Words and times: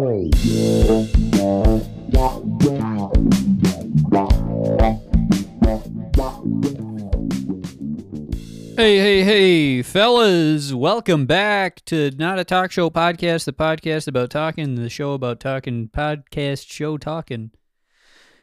Hey, 0.00 0.30
hey, 8.96 9.22
hey, 9.24 9.82
fellas, 9.82 10.72
welcome 10.72 11.26
back 11.26 11.84
to 11.84 12.12
Not 12.12 12.38
a 12.38 12.44
Talk 12.44 12.72
Show 12.72 12.88
podcast, 12.88 13.44
the 13.44 13.52
podcast 13.52 14.08
about 14.08 14.30
talking, 14.30 14.76
the 14.76 14.88
show 14.88 15.12
about 15.12 15.38
talking, 15.38 15.90
podcast 15.90 16.66
show 16.70 16.96
talking. 16.96 17.50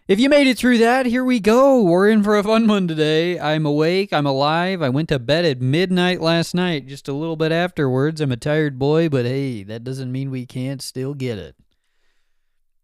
If 0.07 0.21
you 0.21 0.29
made 0.29 0.47
it 0.47 0.57
through 0.57 0.77
that, 0.77 1.05
here 1.05 1.25
we 1.25 1.41
go. 1.41 1.81
We're 1.81 2.07
in 2.07 2.23
for 2.23 2.37
a 2.37 2.43
fun 2.43 2.65
one 2.65 2.87
today. 2.87 3.37
I'm 3.37 3.65
awake, 3.65 4.13
I'm 4.13 4.25
alive. 4.25 4.81
I 4.81 4.87
went 4.87 5.09
to 5.09 5.19
bed 5.19 5.43
at 5.43 5.59
midnight 5.59 6.21
last 6.21 6.55
night, 6.55 6.87
just 6.87 7.09
a 7.09 7.13
little 7.13 7.35
bit 7.35 7.51
afterwards. 7.51 8.21
I'm 8.21 8.31
a 8.31 8.37
tired 8.37 8.79
boy, 8.79 9.09
but 9.09 9.25
hey, 9.25 9.63
that 9.63 9.83
doesn't 9.83 10.09
mean 10.09 10.31
we 10.31 10.45
can't 10.45 10.81
still 10.81 11.13
get 11.13 11.37
it. 11.37 11.57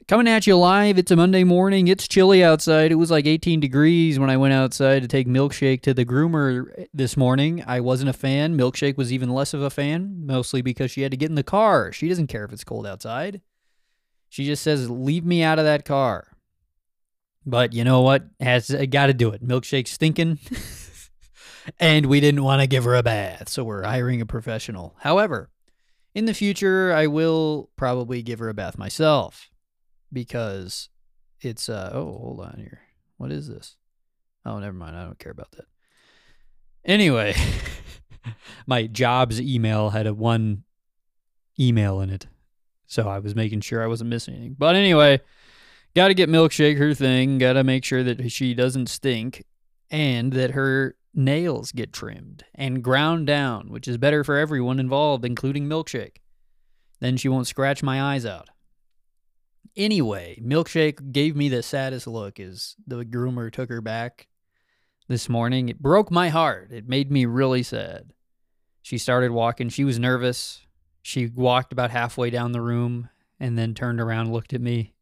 Coming 0.05 0.27
at 0.27 0.45
you 0.45 0.57
live. 0.57 0.97
It's 0.97 1.11
a 1.11 1.15
Monday 1.15 1.45
morning. 1.45 1.87
It's 1.87 2.09
chilly 2.09 2.43
outside. 2.43 2.91
It 2.91 2.95
was 2.95 3.09
like 3.09 3.25
18 3.25 3.61
degrees 3.61 4.19
when 4.19 4.29
I 4.29 4.35
went 4.35 4.53
outside 4.53 5.01
to 5.03 5.07
take 5.07 5.25
Milkshake 5.25 5.81
to 5.83 5.93
the 5.93 6.03
groomer 6.03 6.87
this 6.93 7.15
morning. 7.15 7.63
I 7.65 7.79
wasn't 7.79 8.09
a 8.09 8.13
fan. 8.13 8.57
Milkshake 8.57 8.97
was 8.97 9.13
even 9.13 9.29
less 9.29 9.53
of 9.53 9.61
a 9.61 9.69
fan, 9.69 10.25
mostly 10.25 10.61
because 10.61 10.91
she 10.91 11.03
had 11.03 11.11
to 11.11 11.17
get 11.17 11.29
in 11.29 11.35
the 11.35 11.41
car. 11.41 11.93
She 11.93 12.09
doesn't 12.09 12.27
care 12.27 12.43
if 12.43 12.51
it's 12.51 12.65
cold 12.65 12.85
outside. 12.85 13.39
She 14.27 14.43
just 14.43 14.61
says, 14.61 14.89
"Leave 14.89 15.23
me 15.23 15.41
out 15.41 15.57
of 15.57 15.63
that 15.63 15.85
car." 15.85 16.32
But 17.45 17.73
you 17.73 17.83
know 17.83 18.01
what? 18.01 18.25
Has 18.39 18.69
got 18.89 19.07
to 19.07 19.13
do 19.13 19.29
it. 19.31 19.41
Milkshake's 19.41 19.91
stinking. 19.91 20.39
and 21.79 22.05
we 22.05 22.19
didn't 22.19 22.43
want 22.43 22.61
to 22.61 22.67
give 22.67 22.83
her 22.83 22.95
a 22.95 23.03
bath, 23.03 23.49
so 23.49 23.63
we're 23.63 23.83
hiring 23.83 24.21
a 24.21 24.25
professional. 24.25 24.95
However, 24.99 25.49
in 26.13 26.25
the 26.25 26.33
future, 26.33 26.93
I 26.93 27.07
will 27.07 27.69
probably 27.75 28.21
give 28.21 28.39
her 28.39 28.49
a 28.49 28.53
bath 28.53 28.77
myself 28.77 29.49
because 30.13 30.89
it's 31.41 31.67
uh 31.67 31.91
oh 31.93 32.05
hold 32.05 32.39
on 32.39 32.55
here 32.57 32.81
what 33.17 33.31
is 33.31 33.47
this 33.47 33.75
oh 34.45 34.59
never 34.59 34.77
mind 34.77 34.95
i 34.95 35.03
don't 35.03 35.19
care 35.19 35.31
about 35.31 35.51
that 35.51 35.65
anyway 36.85 37.35
my 38.67 38.85
jobs 38.85 39.41
email 39.41 39.89
had 39.89 40.07
a 40.07 40.13
one 40.13 40.63
email 41.59 41.99
in 41.99 42.09
it 42.09 42.27
so 42.85 43.09
i 43.09 43.19
was 43.19 43.35
making 43.35 43.59
sure 43.59 43.83
i 43.83 43.87
wasn't 43.87 44.09
missing 44.09 44.35
anything 44.35 44.55
but 44.57 44.75
anyway 44.75 45.19
gotta 45.95 46.13
get 46.13 46.29
milkshake 46.29 46.77
her 46.77 46.93
thing 46.93 47.37
gotta 47.37 47.63
make 47.63 47.83
sure 47.83 48.03
that 48.03 48.31
she 48.31 48.53
doesn't 48.53 48.87
stink 48.87 49.43
and 49.89 50.33
that 50.33 50.51
her 50.51 50.95
nails 51.13 51.71
get 51.71 51.93
trimmed 51.93 52.43
and 52.55 52.83
ground 52.83 53.27
down 53.27 53.69
which 53.69 53.87
is 53.87 53.97
better 53.97 54.23
for 54.23 54.37
everyone 54.37 54.79
involved 54.79 55.23
including 55.25 55.67
milkshake 55.67 56.17
then 56.99 57.17
she 57.17 57.29
won't 57.29 57.47
scratch 57.47 57.83
my 57.83 58.01
eyes 58.01 58.25
out 58.25 58.49
Anyway, 59.75 60.39
Milkshake 60.43 61.11
gave 61.11 61.35
me 61.35 61.49
the 61.49 61.63
saddest 61.63 62.05
look 62.05 62.39
as 62.39 62.75
the 62.85 63.03
groomer 63.03 63.51
took 63.51 63.69
her 63.69 63.81
back 63.81 64.27
this 65.07 65.27
morning. 65.27 65.67
It 65.67 65.79
broke 65.79 66.11
my 66.11 66.29
heart. 66.29 66.71
It 66.71 66.87
made 66.87 67.11
me 67.11 67.25
really 67.25 67.63
sad. 67.63 68.13
She 68.83 68.99
started 68.99 69.31
walking. 69.31 69.69
She 69.69 69.83
was 69.83 69.97
nervous. 69.97 70.61
She 71.01 71.25
walked 71.25 71.73
about 71.73 71.89
halfway 71.89 72.29
down 72.29 72.51
the 72.51 72.61
room 72.61 73.09
and 73.39 73.57
then 73.57 73.73
turned 73.73 73.99
around, 73.99 74.31
looked 74.31 74.53
at 74.53 74.61
me, 74.61 74.92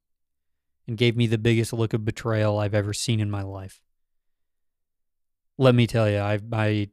and 0.91 0.97
gave 0.97 1.15
me 1.15 1.25
the 1.25 1.37
biggest 1.37 1.71
look 1.71 1.93
of 1.93 2.03
betrayal 2.03 2.59
I've 2.59 2.73
ever 2.73 2.93
seen 2.93 3.21
in 3.21 3.31
my 3.31 3.43
life. 3.43 3.79
Let 5.57 5.73
me 5.73 5.87
tell 5.87 6.09
you, 6.09 6.17
I, 6.17 6.37
I, 6.51 6.89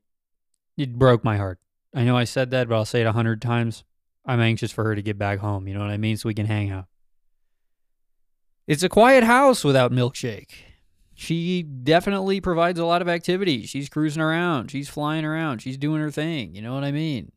it 0.77 0.97
broke 0.97 1.25
my 1.25 1.37
heart. 1.37 1.59
I 1.93 2.05
know 2.05 2.17
I 2.17 2.23
said 2.23 2.53
that, 2.53 2.69
but 2.69 2.77
I'll 2.77 2.85
say 2.85 3.01
it 3.01 3.09
a 3.09 3.13
hundred 3.13 3.43
times. 3.43 3.83
I'm 4.25 4.41
anxious 4.41 4.71
for 4.71 4.85
her 4.85 4.95
to 4.95 5.03
get 5.03 5.19
back 5.19 5.41
home. 5.41 5.67
You 5.67 5.75
know 5.75 5.81
what 5.81 5.91
I 5.91 5.97
mean? 5.97 6.17
So 6.17 6.29
we 6.29 6.35
can 6.35 6.47
hang 6.47 6.71
out. 6.71 6.85
It's 8.69 8.85
a 8.85 8.89
quiet 8.89 9.25
house 9.25 9.65
without 9.65 9.91
Milkshake. 9.91 10.51
She 11.15 11.65
definitely 11.65 12.41
provides 12.41 12.79
a 12.79 12.85
lot 12.85 13.03
of 13.03 13.09
activity. 13.09 13.67
She's 13.67 13.89
cruising 13.89 14.23
around, 14.23 14.71
she's 14.71 14.89
flying 14.89 15.25
around, 15.25 15.59
she's 15.59 15.77
doing 15.77 16.01
her 16.01 16.13
thing. 16.13 16.55
You 16.55 16.63
know 16.63 16.73
what 16.73 16.85
I 16.85 16.93
mean? 16.93 17.33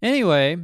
Anyway, 0.00 0.58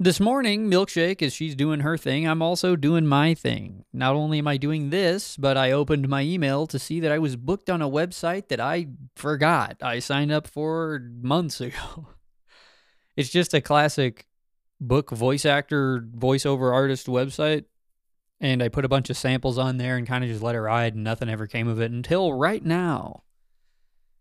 this 0.00 0.20
morning, 0.20 0.70
Milkshake, 0.70 1.22
as 1.22 1.34
she's 1.34 1.56
doing 1.56 1.80
her 1.80 1.96
thing, 1.96 2.26
I'm 2.26 2.40
also 2.40 2.76
doing 2.76 3.04
my 3.04 3.34
thing. 3.34 3.84
Not 3.92 4.14
only 4.14 4.38
am 4.38 4.46
I 4.46 4.56
doing 4.56 4.90
this, 4.90 5.36
but 5.36 5.56
I 5.56 5.72
opened 5.72 6.08
my 6.08 6.22
email 6.22 6.68
to 6.68 6.78
see 6.78 7.00
that 7.00 7.10
I 7.10 7.18
was 7.18 7.34
booked 7.34 7.68
on 7.68 7.82
a 7.82 7.90
website 7.90 8.46
that 8.48 8.60
I 8.60 8.86
forgot 9.16 9.76
I 9.82 9.98
signed 9.98 10.30
up 10.30 10.46
for 10.46 11.02
months 11.20 11.60
ago. 11.60 12.08
It's 13.16 13.30
just 13.30 13.54
a 13.54 13.60
classic 13.60 14.28
book 14.80 15.10
voice 15.10 15.44
actor, 15.44 16.06
voiceover 16.16 16.72
artist 16.72 17.08
website. 17.08 17.64
And 18.40 18.62
I 18.62 18.68
put 18.68 18.84
a 18.84 18.88
bunch 18.88 19.10
of 19.10 19.16
samples 19.16 19.58
on 19.58 19.78
there 19.78 19.96
and 19.96 20.06
kind 20.06 20.22
of 20.22 20.30
just 20.30 20.44
let 20.44 20.54
it 20.54 20.60
ride, 20.60 20.94
and 20.94 21.02
nothing 21.02 21.28
ever 21.28 21.48
came 21.48 21.66
of 21.66 21.80
it 21.80 21.90
until 21.90 22.32
right 22.32 22.64
now. 22.64 23.24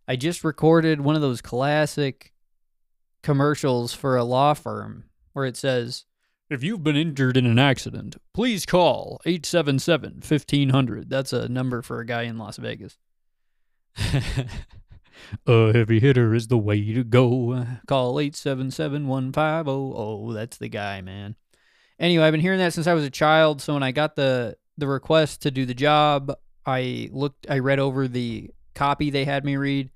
I 0.07 0.15
just 0.15 0.43
recorded 0.43 1.01
one 1.01 1.15
of 1.15 1.21
those 1.21 1.39
classic 1.39 2.33
commercials 3.21 3.93
for 3.93 4.17
a 4.17 4.23
law 4.23 4.55
firm 4.55 5.03
where 5.37 5.45
it 5.45 5.55
says, 5.55 6.05
If 6.49 6.63
you've 6.63 6.83
been 6.83 6.95
injured 6.95 7.37
in 7.37 7.45
an 7.45 7.59
accident, 7.59 8.17
please 8.33 8.65
call 8.65 9.21
877 9.23 10.23
1500. 10.27 11.09
That's 11.11 11.31
a 11.31 11.47
number 11.47 11.83
for 11.83 11.99
a 11.99 12.05
guy 12.05 12.23
in 12.23 12.39
Las 12.39 12.57
Vegas. 12.57 12.97
A 15.45 15.73
heavy 15.73 15.99
hitter 15.99 16.33
is 16.33 16.47
the 16.47 16.57
way 16.57 16.93
to 16.93 17.03
go. 17.03 17.65
Call 17.87 18.19
877 18.19 19.07
1500. 19.07 20.33
That's 20.33 20.57
the 20.57 20.69
guy, 20.69 21.01
man. 21.01 21.35
Anyway, 21.99 22.23
I've 22.23 22.31
been 22.31 22.41
hearing 22.41 22.59
that 22.59 22.73
since 22.73 22.87
I 22.87 22.93
was 22.93 23.03
a 23.03 23.09
child. 23.09 23.61
So 23.61 23.73
when 23.73 23.83
I 23.83 23.91
got 23.91 24.15
the, 24.15 24.57
the 24.77 24.87
request 24.87 25.43
to 25.43 25.51
do 25.51 25.65
the 25.65 25.73
job, 25.73 26.33
I 26.65 27.09
looked, 27.11 27.45
I 27.49 27.59
read 27.59 27.79
over 27.79 28.07
the 28.07 28.49
copy 28.73 29.09
they 29.09 29.25
had 29.25 29.43
me 29.43 29.55
read, 29.55 29.89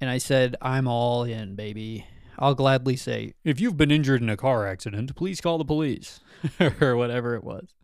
and 0.00 0.08
I 0.08 0.18
said, 0.18 0.56
I'm 0.62 0.88
all 0.88 1.24
in, 1.24 1.54
baby. 1.56 2.06
I'll 2.42 2.54
gladly 2.54 2.96
say, 2.96 3.34
if 3.44 3.60
you've 3.60 3.76
been 3.76 3.90
injured 3.90 4.20
in 4.20 4.28
a 4.28 4.36
car 4.36 4.66
accident, 4.66 5.14
please 5.16 5.40
call 5.40 5.58
the 5.58 5.64
police, 5.64 6.20
or 6.80 6.96
whatever 6.96 7.34
it 7.34 7.44
was. 7.44 7.74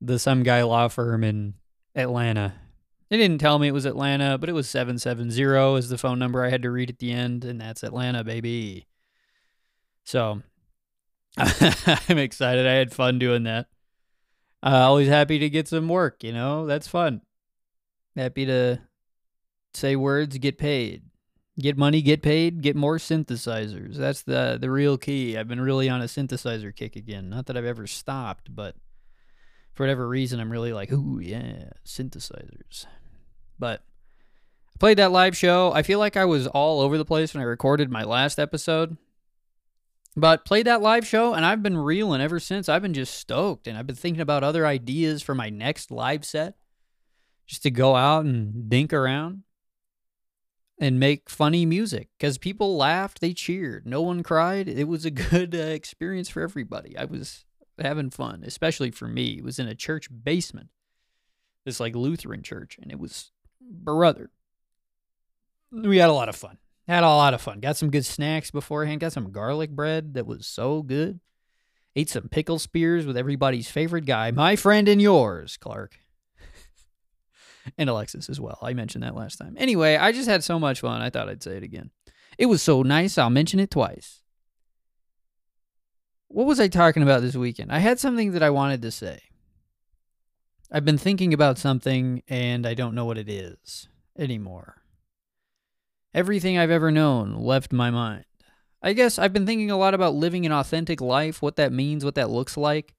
The 0.00 0.18
some 0.18 0.42
guy 0.42 0.62
law 0.62 0.88
firm 0.88 1.22
in 1.22 1.54
Atlanta 1.94 2.54
they 3.10 3.16
didn't 3.16 3.38
tell 3.38 3.58
me 3.58 3.66
it 3.66 3.74
was 3.74 3.86
Atlanta, 3.86 4.38
but 4.38 4.48
it 4.48 4.52
was 4.52 4.68
770 4.68 5.76
is 5.76 5.88
the 5.88 5.98
phone 5.98 6.20
number 6.20 6.44
I 6.44 6.48
had 6.48 6.62
to 6.62 6.70
read 6.70 6.90
at 6.90 7.00
the 7.00 7.10
end, 7.10 7.44
and 7.44 7.60
that's 7.60 7.82
Atlanta, 7.82 8.22
baby. 8.22 8.86
So 10.04 10.42
I'm 11.36 12.18
excited. 12.18 12.68
I 12.68 12.74
had 12.74 12.94
fun 12.94 13.18
doing 13.18 13.42
that. 13.44 13.66
Uh, 14.62 14.86
always 14.86 15.08
happy 15.08 15.40
to 15.40 15.50
get 15.50 15.66
some 15.66 15.88
work, 15.88 16.22
you 16.22 16.32
know? 16.32 16.66
That's 16.66 16.86
fun. 16.86 17.22
Happy 18.14 18.46
to 18.46 18.80
say 19.74 19.96
words, 19.96 20.38
get 20.38 20.56
paid. 20.56 21.02
Get 21.60 21.76
money, 21.76 22.00
get 22.00 22.22
paid, 22.22 22.62
get 22.62 22.74
more 22.74 22.96
synthesizers. 22.96 23.96
That's 23.96 24.22
the 24.22 24.56
the 24.60 24.70
real 24.70 24.96
key. 24.96 25.36
I've 25.36 25.48
been 25.48 25.60
really 25.60 25.88
on 25.88 26.00
a 26.00 26.04
synthesizer 26.04 26.74
kick 26.74 26.96
again. 26.96 27.28
Not 27.28 27.46
that 27.46 27.56
I've 27.56 27.64
ever 27.64 27.86
stopped, 27.86 28.54
but 28.54 28.76
for 29.74 29.82
whatever 29.82 30.08
reason, 30.08 30.40
I'm 30.40 30.50
really 30.50 30.72
like, 30.72 30.90
ooh, 30.92 31.18
yeah, 31.20 31.70
synthesizers. 31.84 32.86
But 33.58 33.82
I 34.74 34.78
played 34.78 34.98
that 34.98 35.12
live 35.12 35.36
show. 35.36 35.72
I 35.72 35.82
feel 35.82 35.98
like 35.98 36.16
I 36.16 36.24
was 36.24 36.46
all 36.46 36.80
over 36.80 36.96
the 36.96 37.04
place 37.04 37.34
when 37.34 37.42
I 37.42 37.46
recorded 37.46 37.90
my 37.90 38.04
last 38.04 38.38
episode. 38.38 38.96
But 40.16 40.44
played 40.44 40.66
that 40.66 40.82
live 40.82 41.06
show 41.06 41.34
and 41.34 41.44
I've 41.44 41.62
been 41.62 41.76
reeling 41.76 42.20
ever 42.20 42.40
since. 42.40 42.68
I've 42.68 42.82
been 42.82 42.94
just 42.94 43.14
stoked 43.14 43.66
and 43.66 43.78
I've 43.78 43.86
been 43.86 43.96
thinking 43.96 44.20
about 44.20 44.42
other 44.42 44.66
ideas 44.66 45.22
for 45.22 45.34
my 45.34 45.50
next 45.50 45.90
live 45.90 46.24
set. 46.24 46.54
Just 47.46 47.62
to 47.64 47.70
go 47.70 47.96
out 47.96 48.24
and 48.24 48.68
dink 48.68 48.92
around 48.92 49.42
and 50.80 50.98
make 50.98 51.28
funny 51.28 51.66
music 51.66 52.08
because 52.18 52.38
people 52.38 52.76
laughed, 52.76 53.20
they 53.20 53.34
cheered, 53.34 53.86
no 53.86 54.00
one 54.00 54.22
cried. 54.22 54.66
It 54.66 54.88
was 54.88 55.04
a 55.04 55.10
good 55.30 55.54
uh, 55.54 55.58
experience 55.58 56.30
for 56.30 56.40
everybody. 56.40 56.96
I 56.96 57.04
was 57.04 57.44
having 57.78 58.10
fun, 58.10 58.42
especially 58.44 58.90
for 58.90 59.06
me. 59.06 59.38
It 59.38 59.44
was 59.44 59.58
in 59.58 59.68
a 59.68 59.74
church 59.74 60.08
basement, 60.24 60.70
this 61.66 61.78
like 61.78 61.94
Lutheran 61.94 62.42
church, 62.42 62.78
and 62.80 62.90
it 62.90 62.98
was 62.98 63.30
brother. 63.60 64.30
We 65.70 65.98
had 65.98 66.10
a 66.10 66.14
lot 66.14 66.30
of 66.30 66.34
fun. 66.34 66.56
Had 66.88 67.04
a 67.04 67.08
lot 67.08 67.34
of 67.34 67.40
fun. 67.40 67.60
Got 67.60 67.76
some 67.76 67.90
good 67.90 68.04
snacks 68.04 68.50
beforehand. 68.50 69.00
Got 69.00 69.12
some 69.12 69.30
garlic 69.30 69.70
bread 69.70 70.14
that 70.14 70.26
was 70.26 70.46
so 70.46 70.82
good. 70.82 71.20
Ate 71.94 72.08
some 72.08 72.28
pickle 72.28 72.58
spears 72.58 73.06
with 73.06 73.16
everybody's 73.16 73.70
favorite 73.70 74.06
guy, 74.06 74.30
my 74.30 74.56
friend 74.56 74.88
and 74.88 75.00
yours, 75.00 75.56
Clark. 75.56 75.98
And 77.78 77.90
Alexis 77.90 78.28
as 78.28 78.40
well. 78.40 78.58
I 78.62 78.74
mentioned 78.74 79.04
that 79.04 79.14
last 79.14 79.36
time. 79.36 79.56
Anyway, 79.58 79.96
I 79.96 80.12
just 80.12 80.28
had 80.28 80.44
so 80.44 80.58
much 80.58 80.80
fun. 80.80 81.02
I 81.02 81.10
thought 81.10 81.28
I'd 81.28 81.42
say 81.42 81.56
it 81.56 81.62
again. 81.62 81.90
It 82.38 82.46
was 82.46 82.62
so 82.62 82.82
nice, 82.82 83.18
I'll 83.18 83.30
mention 83.30 83.60
it 83.60 83.70
twice. 83.70 84.22
What 86.28 86.46
was 86.46 86.60
I 86.60 86.68
talking 86.68 87.02
about 87.02 87.22
this 87.22 87.34
weekend? 87.34 87.72
I 87.72 87.78
had 87.78 87.98
something 87.98 88.32
that 88.32 88.42
I 88.42 88.50
wanted 88.50 88.82
to 88.82 88.90
say. 88.90 89.20
I've 90.72 90.84
been 90.84 90.98
thinking 90.98 91.34
about 91.34 91.58
something 91.58 92.22
and 92.28 92.66
I 92.66 92.74
don't 92.74 92.94
know 92.94 93.04
what 93.04 93.18
it 93.18 93.28
is 93.28 93.88
anymore. 94.16 94.82
Everything 96.14 96.56
I've 96.56 96.70
ever 96.70 96.90
known 96.90 97.34
left 97.34 97.72
my 97.72 97.90
mind. 97.90 98.24
I 98.82 98.92
guess 98.92 99.18
I've 99.18 99.32
been 99.32 99.46
thinking 99.46 99.70
a 99.70 99.76
lot 99.76 99.94
about 99.94 100.14
living 100.14 100.46
an 100.46 100.52
authentic 100.52 101.00
life, 101.00 101.42
what 101.42 101.56
that 101.56 101.72
means, 101.72 102.04
what 102.04 102.14
that 102.14 102.30
looks 102.30 102.56
like, 102.56 102.94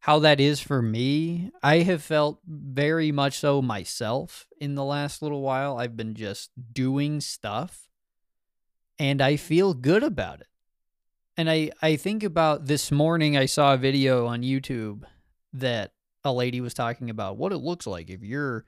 how 0.00 0.18
that 0.20 0.40
is 0.40 0.60
for 0.60 0.80
me. 0.80 1.50
I 1.62 1.78
have 1.78 2.02
felt 2.02 2.40
very 2.46 3.12
much 3.12 3.38
so 3.38 3.60
myself 3.60 4.46
in 4.58 4.74
the 4.74 4.84
last 4.84 5.20
little 5.20 5.42
while. 5.42 5.78
I've 5.78 5.96
been 5.96 6.14
just 6.14 6.50
doing 6.72 7.20
stuff 7.20 7.88
and 8.98 9.20
I 9.20 9.36
feel 9.36 9.74
good 9.74 10.02
about 10.02 10.40
it. 10.40 10.46
And 11.36 11.50
I, 11.50 11.70
I 11.80 11.96
think 11.96 12.22
about 12.22 12.66
this 12.66 12.90
morning, 12.90 13.36
I 13.36 13.46
saw 13.46 13.74
a 13.74 13.78
video 13.78 14.26
on 14.26 14.42
YouTube 14.42 15.04
that 15.52 15.92
a 16.24 16.32
lady 16.32 16.60
was 16.60 16.74
talking 16.74 17.10
about 17.10 17.36
what 17.36 17.52
it 17.52 17.58
looks 17.58 17.86
like 17.86 18.10
if 18.10 18.22
you're 18.22 18.64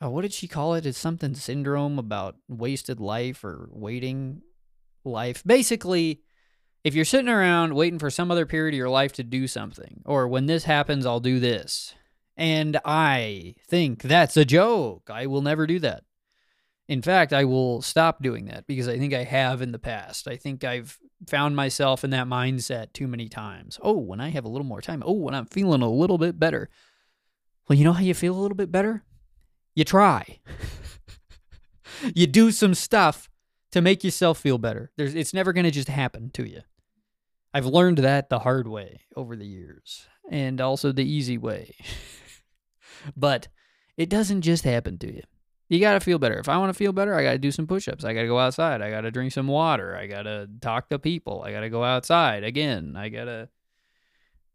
oh, 0.00 0.10
what 0.10 0.22
did 0.22 0.32
she 0.32 0.46
call 0.46 0.74
it? 0.74 0.84
It's 0.84 0.98
something 0.98 1.34
syndrome 1.34 1.98
about 1.98 2.36
wasted 2.48 3.00
life 3.00 3.42
or 3.44 3.68
waiting 3.72 4.42
life. 5.04 5.42
Basically, 5.44 6.20
if 6.86 6.94
you're 6.94 7.04
sitting 7.04 7.28
around 7.28 7.74
waiting 7.74 7.98
for 7.98 8.10
some 8.10 8.30
other 8.30 8.46
period 8.46 8.72
of 8.72 8.78
your 8.78 8.88
life 8.88 9.12
to 9.14 9.24
do 9.24 9.48
something, 9.48 10.02
or 10.04 10.28
when 10.28 10.46
this 10.46 10.62
happens, 10.62 11.04
I'll 11.04 11.18
do 11.18 11.40
this. 11.40 11.96
And 12.36 12.78
I 12.84 13.56
think 13.66 14.02
that's 14.02 14.36
a 14.36 14.44
joke. 14.44 15.10
I 15.12 15.26
will 15.26 15.42
never 15.42 15.66
do 15.66 15.80
that. 15.80 16.04
In 16.86 17.02
fact, 17.02 17.32
I 17.32 17.44
will 17.44 17.82
stop 17.82 18.22
doing 18.22 18.44
that 18.44 18.68
because 18.68 18.86
I 18.86 19.00
think 19.00 19.12
I 19.14 19.24
have 19.24 19.62
in 19.62 19.72
the 19.72 19.80
past. 19.80 20.28
I 20.28 20.36
think 20.36 20.62
I've 20.62 20.96
found 21.26 21.56
myself 21.56 22.04
in 22.04 22.10
that 22.10 22.28
mindset 22.28 22.92
too 22.92 23.08
many 23.08 23.28
times. 23.28 23.80
Oh, 23.82 23.98
when 23.98 24.20
I 24.20 24.28
have 24.28 24.44
a 24.44 24.48
little 24.48 24.64
more 24.64 24.80
time. 24.80 25.02
Oh, 25.04 25.14
when 25.14 25.34
I'm 25.34 25.46
feeling 25.46 25.82
a 25.82 25.90
little 25.90 26.18
bit 26.18 26.38
better. 26.38 26.68
Well, 27.68 27.76
you 27.76 27.82
know 27.82 27.94
how 27.94 28.02
you 28.02 28.14
feel 28.14 28.36
a 28.36 28.38
little 28.40 28.56
bit 28.56 28.70
better? 28.70 29.02
You 29.74 29.82
try. 29.82 30.38
you 32.14 32.28
do 32.28 32.52
some 32.52 32.74
stuff 32.74 33.28
to 33.72 33.80
make 33.80 34.04
yourself 34.04 34.38
feel 34.38 34.58
better. 34.58 34.92
There's, 34.96 35.16
it's 35.16 35.34
never 35.34 35.52
going 35.52 35.64
to 35.64 35.72
just 35.72 35.88
happen 35.88 36.30
to 36.34 36.48
you. 36.48 36.60
I've 37.56 37.64
learned 37.64 37.96
that 37.96 38.28
the 38.28 38.40
hard 38.40 38.68
way 38.68 39.00
over 39.16 39.34
the 39.34 39.46
years 39.46 40.06
and 40.30 40.60
also 40.60 40.92
the 40.92 41.10
easy 41.10 41.38
way. 41.38 41.74
but 43.16 43.48
it 43.96 44.10
doesn't 44.10 44.42
just 44.42 44.64
happen 44.64 44.98
to 44.98 45.10
you. 45.10 45.22
You 45.70 45.80
got 45.80 45.94
to 45.94 46.00
feel 46.00 46.18
better. 46.18 46.38
If 46.38 46.50
I 46.50 46.58
want 46.58 46.68
to 46.68 46.76
feel 46.76 46.92
better, 46.92 47.14
I 47.14 47.22
got 47.22 47.32
to 47.32 47.38
do 47.38 47.50
some 47.50 47.66
push 47.66 47.88
ups. 47.88 48.04
I 48.04 48.12
got 48.12 48.20
to 48.20 48.26
go 48.26 48.38
outside. 48.38 48.82
I 48.82 48.90
got 48.90 49.00
to 49.00 49.10
drink 49.10 49.32
some 49.32 49.46
water. 49.46 49.96
I 49.96 50.06
got 50.06 50.24
to 50.24 50.50
talk 50.60 50.90
to 50.90 50.98
people. 50.98 51.44
I 51.46 51.52
got 51.52 51.60
to 51.60 51.70
go 51.70 51.82
outside 51.82 52.44
again. 52.44 52.94
I 52.94 53.08
got 53.08 53.24
to 53.24 53.48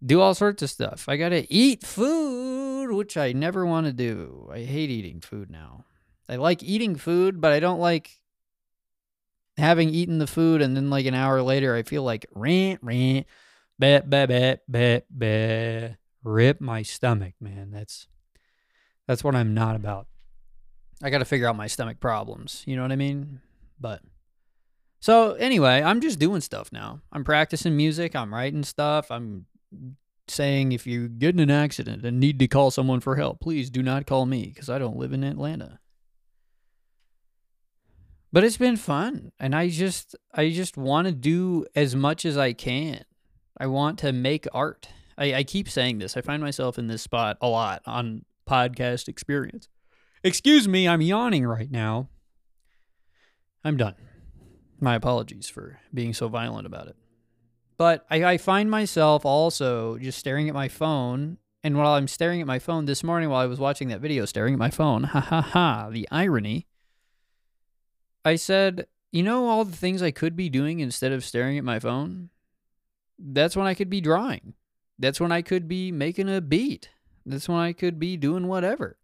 do 0.05 0.21
all 0.21 0.35
sorts 0.35 0.61
of 0.61 0.69
stuff. 0.69 1.09
I 1.09 1.17
got 1.17 1.29
to 1.29 1.51
eat 1.51 1.83
food, 1.83 2.91
which 2.91 3.17
I 3.17 3.31
never 3.31 3.65
want 3.65 3.87
to 3.87 3.93
do. 3.93 4.47
I 4.53 4.59
hate 4.59 4.91
eating 4.91 5.21
food 5.21 5.49
now. 5.49 5.85
I 6.29 6.35
like 6.35 6.61
eating 6.61 6.95
food, 6.95 7.41
but 7.41 7.51
I 7.51 7.59
don't 7.59 7.79
like 7.79 8.20
having 9.57 9.89
eaten 9.89 10.17
the 10.17 10.27
food 10.27 10.61
and 10.61 10.75
then 10.75 10.89
like 10.89 11.05
an 11.05 11.13
hour 11.13 11.41
later 11.41 11.75
I 11.75 11.83
feel 11.83 12.03
like 12.03 12.25
rant 12.33 12.79
rant 12.81 13.27
bet 13.77 14.09
bet 14.09 14.29
bet 14.29 14.61
bet 14.67 15.05
bet 15.09 15.97
rip 16.23 16.61
my 16.61 16.81
stomach, 16.83 17.33
man. 17.39 17.71
That's 17.71 18.07
that's 19.07 19.23
what 19.23 19.35
I'm 19.35 19.53
not 19.53 19.75
about. 19.75 20.07
I 21.03 21.09
got 21.09 21.17
to 21.19 21.25
figure 21.25 21.47
out 21.47 21.55
my 21.55 21.67
stomach 21.67 21.99
problems, 21.99 22.63
you 22.65 22.75
know 22.75 22.83
what 22.83 22.91
I 22.91 22.95
mean? 22.95 23.41
But 23.79 24.01
so 24.99 25.33
anyway, 25.33 25.81
I'm 25.81 25.99
just 25.99 26.19
doing 26.19 26.41
stuff 26.41 26.71
now. 26.71 27.01
I'm 27.11 27.23
practicing 27.23 27.75
music, 27.75 28.15
I'm 28.15 28.33
writing 28.33 28.63
stuff, 28.63 29.09
I'm 29.09 29.47
saying 30.27 30.71
if 30.71 30.85
you 30.85 31.09
get 31.09 31.33
in 31.33 31.39
an 31.39 31.51
accident 31.51 32.05
and 32.05 32.19
need 32.19 32.39
to 32.39 32.47
call 32.47 32.71
someone 32.71 32.99
for 32.99 33.15
help, 33.15 33.39
please 33.39 33.69
do 33.69 33.81
not 33.81 34.05
call 34.05 34.25
me 34.25 34.45
because 34.53 34.69
I 34.69 34.77
don't 34.77 34.97
live 34.97 35.11
in 35.11 35.23
Atlanta 35.23 35.79
but 38.31 38.43
it's 38.43 38.57
been 38.57 38.77
fun 38.77 39.31
and 39.39 39.55
i 39.55 39.67
just 39.69 40.15
i 40.33 40.49
just 40.49 40.77
want 40.77 41.07
to 41.07 41.13
do 41.13 41.65
as 41.75 41.95
much 41.95 42.25
as 42.25 42.37
i 42.37 42.53
can. 42.53 43.03
I 43.57 43.67
want 43.67 43.99
to 43.99 44.11
make 44.11 44.47
art. 44.53 44.87
I, 45.17 45.33
I 45.35 45.43
keep 45.43 45.69
saying 45.69 45.99
this. 45.99 46.17
I 46.17 46.21
find 46.21 46.41
myself 46.41 46.79
in 46.79 46.87
this 46.87 47.03
spot 47.03 47.37
a 47.41 47.47
lot 47.47 47.83
on 47.85 48.25
podcast 48.49 49.07
experience. 49.07 49.67
Excuse 50.23 50.67
me 50.67 50.87
i'm 50.87 51.01
yawning 51.01 51.45
right 51.45 51.71
now. 51.71 52.09
I'm 53.63 53.77
done. 53.77 53.95
My 54.79 54.95
apologies 54.95 55.47
for 55.47 55.79
being 55.93 56.13
so 56.13 56.27
violent 56.27 56.65
about 56.65 56.87
it. 56.87 56.95
But 57.77 58.05
I, 58.09 58.23
I 58.23 58.37
find 58.37 58.71
myself 58.71 59.25
also 59.25 59.97
just 59.97 60.17
staring 60.17 60.47
at 60.47 60.55
my 60.55 60.67
phone 60.67 61.37
and 61.63 61.77
while 61.77 61.93
i'm 61.93 62.07
staring 62.07 62.41
at 62.41 62.47
my 62.47 62.59
phone 62.59 62.85
this 62.85 63.03
morning 63.03 63.29
while 63.29 63.41
i 63.41 63.45
was 63.45 63.59
watching 63.59 63.89
that 63.89 64.01
video 64.01 64.25
staring 64.25 64.53
at 64.53 64.59
my 64.59 64.69
phone 64.69 65.03
ha 65.03 65.19
ha 65.19 65.41
ha 65.41 65.89
the 65.91 66.07
irony 66.11 66.67
I 68.23 68.35
said, 68.35 68.87
you 69.11 69.23
know, 69.23 69.47
all 69.47 69.65
the 69.65 69.75
things 69.75 70.01
I 70.01 70.11
could 70.11 70.35
be 70.35 70.49
doing 70.49 70.79
instead 70.79 71.11
of 71.11 71.25
staring 71.25 71.57
at 71.57 71.63
my 71.63 71.79
phone? 71.79 72.29
That's 73.17 73.55
when 73.55 73.67
I 73.67 73.73
could 73.73 73.89
be 73.89 74.01
drawing. 74.01 74.53
That's 74.97 75.19
when 75.19 75.31
I 75.31 75.41
could 75.41 75.67
be 75.67 75.91
making 75.91 76.29
a 76.29 76.41
beat. 76.41 76.89
That's 77.25 77.49
when 77.49 77.59
I 77.59 77.73
could 77.73 77.99
be 77.99 78.17
doing 78.17 78.47
whatever. 78.47 78.97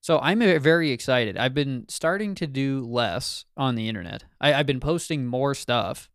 So 0.00 0.18
I'm 0.18 0.40
very 0.60 0.90
excited. 0.90 1.38
I've 1.38 1.54
been 1.54 1.86
starting 1.88 2.34
to 2.36 2.46
do 2.46 2.84
less 2.84 3.46
on 3.56 3.74
the 3.74 3.88
internet. 3.88 4.24
I, 4.40 4.52
have 4.52 4.66
been 4.66 4.80
posting 4.80 5.26
more 5.26 5.54
stuff. 5.54 6.10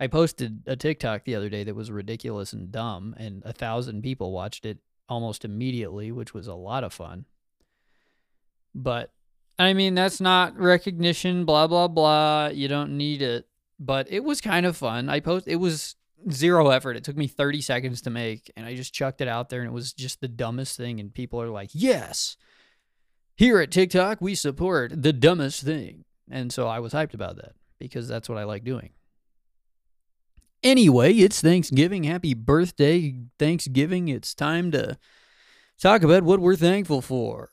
I 0.00 0.08
posted 0.08 0.62
a 0.66 0.74
TikTok 0.74 1.24
the 1.24 1.36
other 1.36 1.48
day 1.48 1.62
that 1.62 1.76
was 1.76 1.90
ridiculous 1.92 2.52
and 2.52 2.72
dumb, 2.72 3.14
and 3.16 3.42
a 3.44 3.52
thousand 3.52 4.02
people 4.02 4.32
watched 4.32 4.66
it 4.66 4.78
almost 5.08 5.44
immediately, 5.44 6.10
which 6.10 6.34
was 6.34 6.48
a 6.48 6.54
lot 6.54 6.82
of 6.82 6.92
fun. 6.92 7.26
But 8.74 9.12
I 9.58 9.74
mean, 9.74 9.94
that's 9.94 10.20
not 10.20 10.58
recognition, 10.58 11.44
blah, 11.44 11.66
blah, 11.66 11.88
blah. 11.88 12.48
You 12.48 12.68
don't 12.68 12.96
need 12.96 13.22
it. 13.22 13.46
But 13.78 14.10
it 14.10 14.24
was 14.24 14.40
kind 14.40 14.66
of 14.66 14.76
fun. 14.76 15.08
I 15.08 15.20
post 15.20 15.48
it 15.48 15.56
was 15.56 15.96
zero 16.30 16.68
effort. 16.68 16.96
It 16.96 17.04
took 17.04 17.16
me 17.16 17.26
30 17.26 17.60
seconds 17.60 18.02
to 18.02 18.10
make, 18.10 18.50
and 18.56 18.64
I 18.64 18.74
just 18.74 18.94
chucked 18.94 19.20
it 19.20 19.28
out 19.28 19.50
there, 19.50 19.60
and 19.60 19.68
it 19.68 19.74
was 19.74 19.92
just 19.92 20.20
the 20.20 20.28
dumbest 20.28 20.76
thing. 20.76 21.00
And 21.00 21.12
people 21.12 21.40
are 21.40 21.48
like, 21.48 21.70
yes, 21.72 22.36
here 23.36 23.58
at 23.60 23.70
TikTok, 23.70 24.20
we 24.20 24.34
support 24.34 25.02
the 25.02 25.12
dumbest 25.12 25.62
thing. 25.62 26.04
And 26.30 26.52
so 26.52 26.68
I 26.68 26.78
was 26.78 26.92
hyped 26.92 27.14
about 27.14 27.36
that 27.36 27.52
because 27.78 28.08
that's 28.08 28.28
what 28.28 28.38
I 28.38 28.44
like 28.44 28.64
doing. 28.64 28.90
Anyway, 30.62 31.12
it's 31.14 31.40
Thanksgiving. 31.40 32.04
Happy 32.04 32.34
birthday, 32.34 33.16
Thanksgiving. 33.38 34.06
It's 34.06 34.32
time 34.32 34.70
to 34.70 34.96
talk 35.80 36.04
about 36.04 36.22
what 36.22 36.38
we're 36.38 36.54
thankful 36.54 37.02
for 37.02 37.50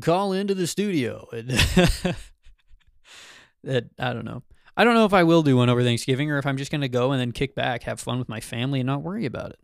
call 0.00 0.32
into 0.32 0.54
the 0.54 0.66
studio. 0.66 1.26
that 3.64 3.90
I 3.98 4.12
don't 4.12 4.24
know. 4.24 4.42
I 4.76 4.84
don't 4.84 4.94
know 4.94 5.04
if 5.04 5.12
I 5.12 5.24
will 5.24 5.42
do 5.42 5.56
one 5.56 5.68
over 5.68 5.82
Thanksgiving 5.82 6.30
or 6.30 6.38
if 6.38 6.46
I'm 6.46 6.56
just 6.56 6.70
going 6.70 6.80
to 6.80 6.88
go 6.88 7.12
and 7.12 7.20
then 7.20 7.32
kick 7.32 7.54
back, 7.54 7.82
have 7.82 8.00
fun 8.00 8.18
with 8.18 8.28
my 8.28 8.40
family, 8.40 8.80
and 8.80 8.86
not 8.86 9.02
worry 9.02 9.26
about 9.26 9.50
it. 9.50 9.58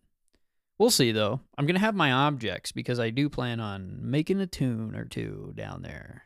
We'll 0.79 0.91
see 0.91 1.13
though. 1.13 1.41
I'm 1.57 1.67
going 1.67 1.77
to 1.77 1.81
have 1.81 1.95
my 1.95 2.13
objects 2.13 2.73
because 2.73 3.01
I 3.01 3.11
do 3.11 3.31
plan 3.31 3.61
on 3.61 3.99
making 4.03 4.41
a 4.41 4.47
tune 4.47 4.95
or 4.95 5.05
two 5.05 5.53
down 5.55 5.83
there. 5.83 6.25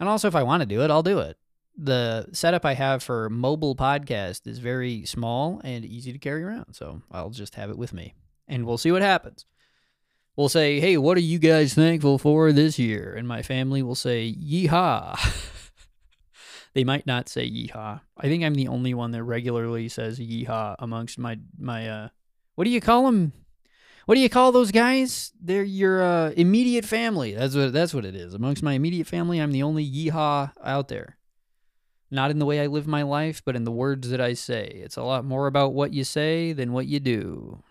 And 0.00 0.08
also, 0.08 0.28
if 0.28 0.34
I 0.34 0.42
want 0.42 0.62
to 0.62 0.66
do 0.66 0.82
it, 0.82 0.90
I'll 0.90 1.02
do 1.02 1.20
it. 1.20 1.36
The 1.78 2.26
setup 2.32 2.64
I 2.64 2.74
have 2.74 3.02
for 3.02 3.30
mobile 3.30 3.76
podcast 3.76 4.46
is 4.46 4.58
very 4.58 5.04
small 5.04 5.60
and 5.62 5.84
easy 5.84 6.12
to 6.12 6.18
carry 6.18 6.42
around, 6.42 6.74
so 6.74 7.02
I'll 7.10 7.30
just 7.30 7.54
have 7.54 7.70
it 7.70 7.78
with 7.78 7.92
me. 7.92 8.14
And 8.48 8.66
we'll 8.66 8.78
see 8.78 8.92
what 8.92 9.02
happens 9.02 9.44
will 10.36 10.48
say, 10.48 10.80
Hey, 10.80 10.96
what 10.96 11.16
are 11.16 11.20
you 11.20 11.38
guys 11.38 11.74
thankful 11.74 12.18
for 12.18 12.52
this 12.52 12.78
year? 12.78 13.14
And 13.16 13.26
my 13.26 13.42
family 13.42 13.82
will 13.82 13.94
say, 13.94 14.34
Yeehaw. 14.38 15.18
they 16.76 16.84
might 16.84 17.06
not 17.06 17.26
say 17.26 17.50
yeehaw. 17.50 18.02
I 18.18 18.28
think 18.28 18.44
I'm 18.44 18.54
the 18.54 18.68
only 18.68 18.92
one 18.92 19.12
that 19.12 19.22
regularly 19.22 19.88
says 19.88 20.20
yeehaw 20.20 20.76
amongst 20.78 21.18
my, 21.18 21.38
my, 21.58 21.88
uh, 21.88 22.08
what 22.54 22.64
do 22.64 22.70
you 22.70 22.82
call 22.82 23.06
them? 23.06 23.32
What 24.04 24.14
do 24.14 24.20
you 24.20 24.28
call 24.28 24.52
those 24.52 24.70
guys? 24.70 25.32
They're 25.40 25.64
your 25.64 26.02
uh, 26.02 26.30
immediate 26.36 26.84
family. 26.84 27.34
That's 27.34 27.56
what 27.56 27.72
that's 27.72 27.94
what 27.94 28.04
it 28.04 28.14
is. 28.14 28.34
Amongst 28.34 28.62
my 28.62 28.74
immediate 28.74 29.06
family, 29.06 29.40
I'm 29.40 29.52
the 29.52 29.64
only 29.64 29.84
yeehaw 29.84 30.52
out 30.62 30.88
there. 30.88 31.16
Not 32.10 32.30
in 32.30 32.38
the 32.38 32.46
way 32.46 32.60
I 32.60 32.66
live 32.66 32.86
my 32.86 33.02
life, 33.02 33.42
but 33.44 33.56
in 33.56 33.64
the 33.64 33.72
words 33.72 34.10
that 34.10 34.20
I 34.20 34.34
say. 34.34 34.66
It's 34.84 34.96
a 34.96 35.02
lot 35.02 35.24
more 35.24 35.48
about 35.48 35.72
what 35.72 35.92
you 35.92 36.04
say 36.04 36.52
than 36.52 36.72
what 36.72 36.86
you 36.86 37.00
do. 37.00 37.64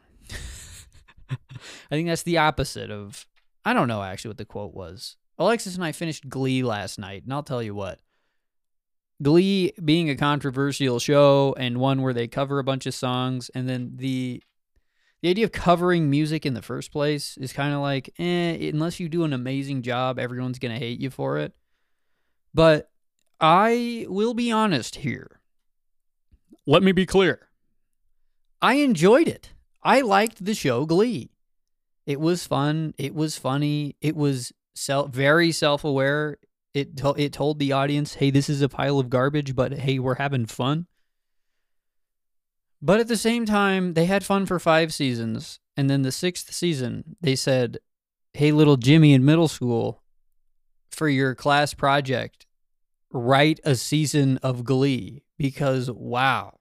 I 1.32 1.96
think 1.96 2.08
that's 2.08 2.24
the 2.24 2.38
opposite 2.38 2.92
of. 2.92 3.28
I 3.64 3.74
don't 3.74 3.88
know 3.88 4.04
actually 4.04 4.30
what 4.30 4.38
the 4.38 4.46
quote 4.46 4.74
was. 4.74 5.18
Alexis 5.38 5.76
and 5.76 5.84
I 5.84 5.92
finished 5.92 6.30
Glee 6.30 6.64
last 6.64 7.00
night, 7.00 7.24
and 7.24 7.34
I'll 7.34 7.44
tell 7.44 7.64
you 7.64 7.76
what. 7.76 8.00
Glee 9.22 9.74
being 9.84 10.10
a 10.10 10.16
controversial 10.16 11.00
show 11.00 11.56
and 11.58 11.80
one 11.80 12.02
where 12.02 12.14
they 12.14 12.28
cover 12.28 12.60
a 12.60 12.64
bunch 12.64 12.86
of 12.86 12.94
songs, 12.94 13.50
and 13.56 13.68
then 13.68 13.94
the 13.96 14.44
the 15.22 15.30
idea 15.30 15.46
of 15.46 15.52
covering 15.52 16.10
music 16.10 16.46
in 16.46 16.54
the 16.54 16.62
first 16.62 16.92
place 16.92 17.36
is 17.38 17.52
kind 17.52 17.74
of 17.74 17.82
like, 17.82 18.14
eh, 18.20 18.70
unless 18.70 19.00
you 19.00 19.10
do 19.10 19.24
an 19.24 19.34
amazing 19.34 19.82
job, 19.82 20.20
everyone's 20.20 20.60
gonna 20.60 20.78
hate 20.78 21.00
you 21.00 21.10
for 21.10 21.40
it. 21.40 21.54
But 22.54 22.92
I 23.40 24.06
will 24.08 24.34
be 24.34 24.52
honest 24.52 24.98
here. 24.98 25.40
Let 26.68 26.84
me 26.84 26.92
be 26.92 27.06
clear. 27.06 27.48
I 28.62 28.76
enjoyed 28.76 29.28
it. 29.28 29.52
I 29.86 30.02
liked 30.02 30.44
the 30.44 30.56
show 30.56 30.86
Glee. 30.86 31.30
It 32.06 32.20
was 32.20 32.46
fun. 32.46 32.94
It 32.98 33.16
was 33.16 33.38
funny. 33.38 33.96
It 34.02 34.16
was 34.16 34.52
self 34.74 35.12
very 35.12 35.52
self 35.52 35.84
aware. 35.84 36.38
It 36.74 36.98
to- 36.98 37.16
it 37.18 37.32
told 37.32 37.60
the 37.60 37.72
audience, 37.72 38.16
"Hey, 38.16 38.32
this 38.32 38.50
is 38.50 38.62
a 38.62 38.68
pile 38.68 39.00
of 39.00 39.10
garbage, 39.10 39.56
but 39.56 39.72
hey, 39.74 40.00
we're 40.00 40.16
having 40.16 40.46
fun." 40.46 40.88
But 42.82 43.00
at 43.00 43.08
the 43.08 43.18
same 43.18 43.46
time, 43.46 43.94
they 43.94 44.06
had 44.06 44.26
fun 44.26 44.46
for 44.46 44.60
five 44.60 44.94
seasons. 44.94 45.60
And 45.78 45.90
then 45.90 46.02
the 46.04 46.12
sixth 46.12 46.54
season, 46.54 47.16
they 47.22 47.36
said, 47.36 47.80
Hey, 48.34 48.52
little 48.52 48.78
Jimmy 48.78 49.14
in 49.14 49.26
middle 49.26 49.48
school, 49.48 50.04
for 50.92 51.10
your 51.10 51.36
class 51.36 51.74
project, 51.74 52.46
write 53.12 53.60
a 53.64 53.76
season 53.76 54.38
of 54.44 54.64
Glee. 54.64 55.24
Because, 55.38 55.90
wow, 55.90 56.60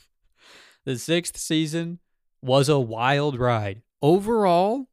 the 0.84 0.98
sixth 0.98 1.38
season 1.38 2.00
was 2.42 2.68
a 2.68 2.78
wild 2.78 3.38
ride. 3.38 3.82
Overall, 4.02 4.88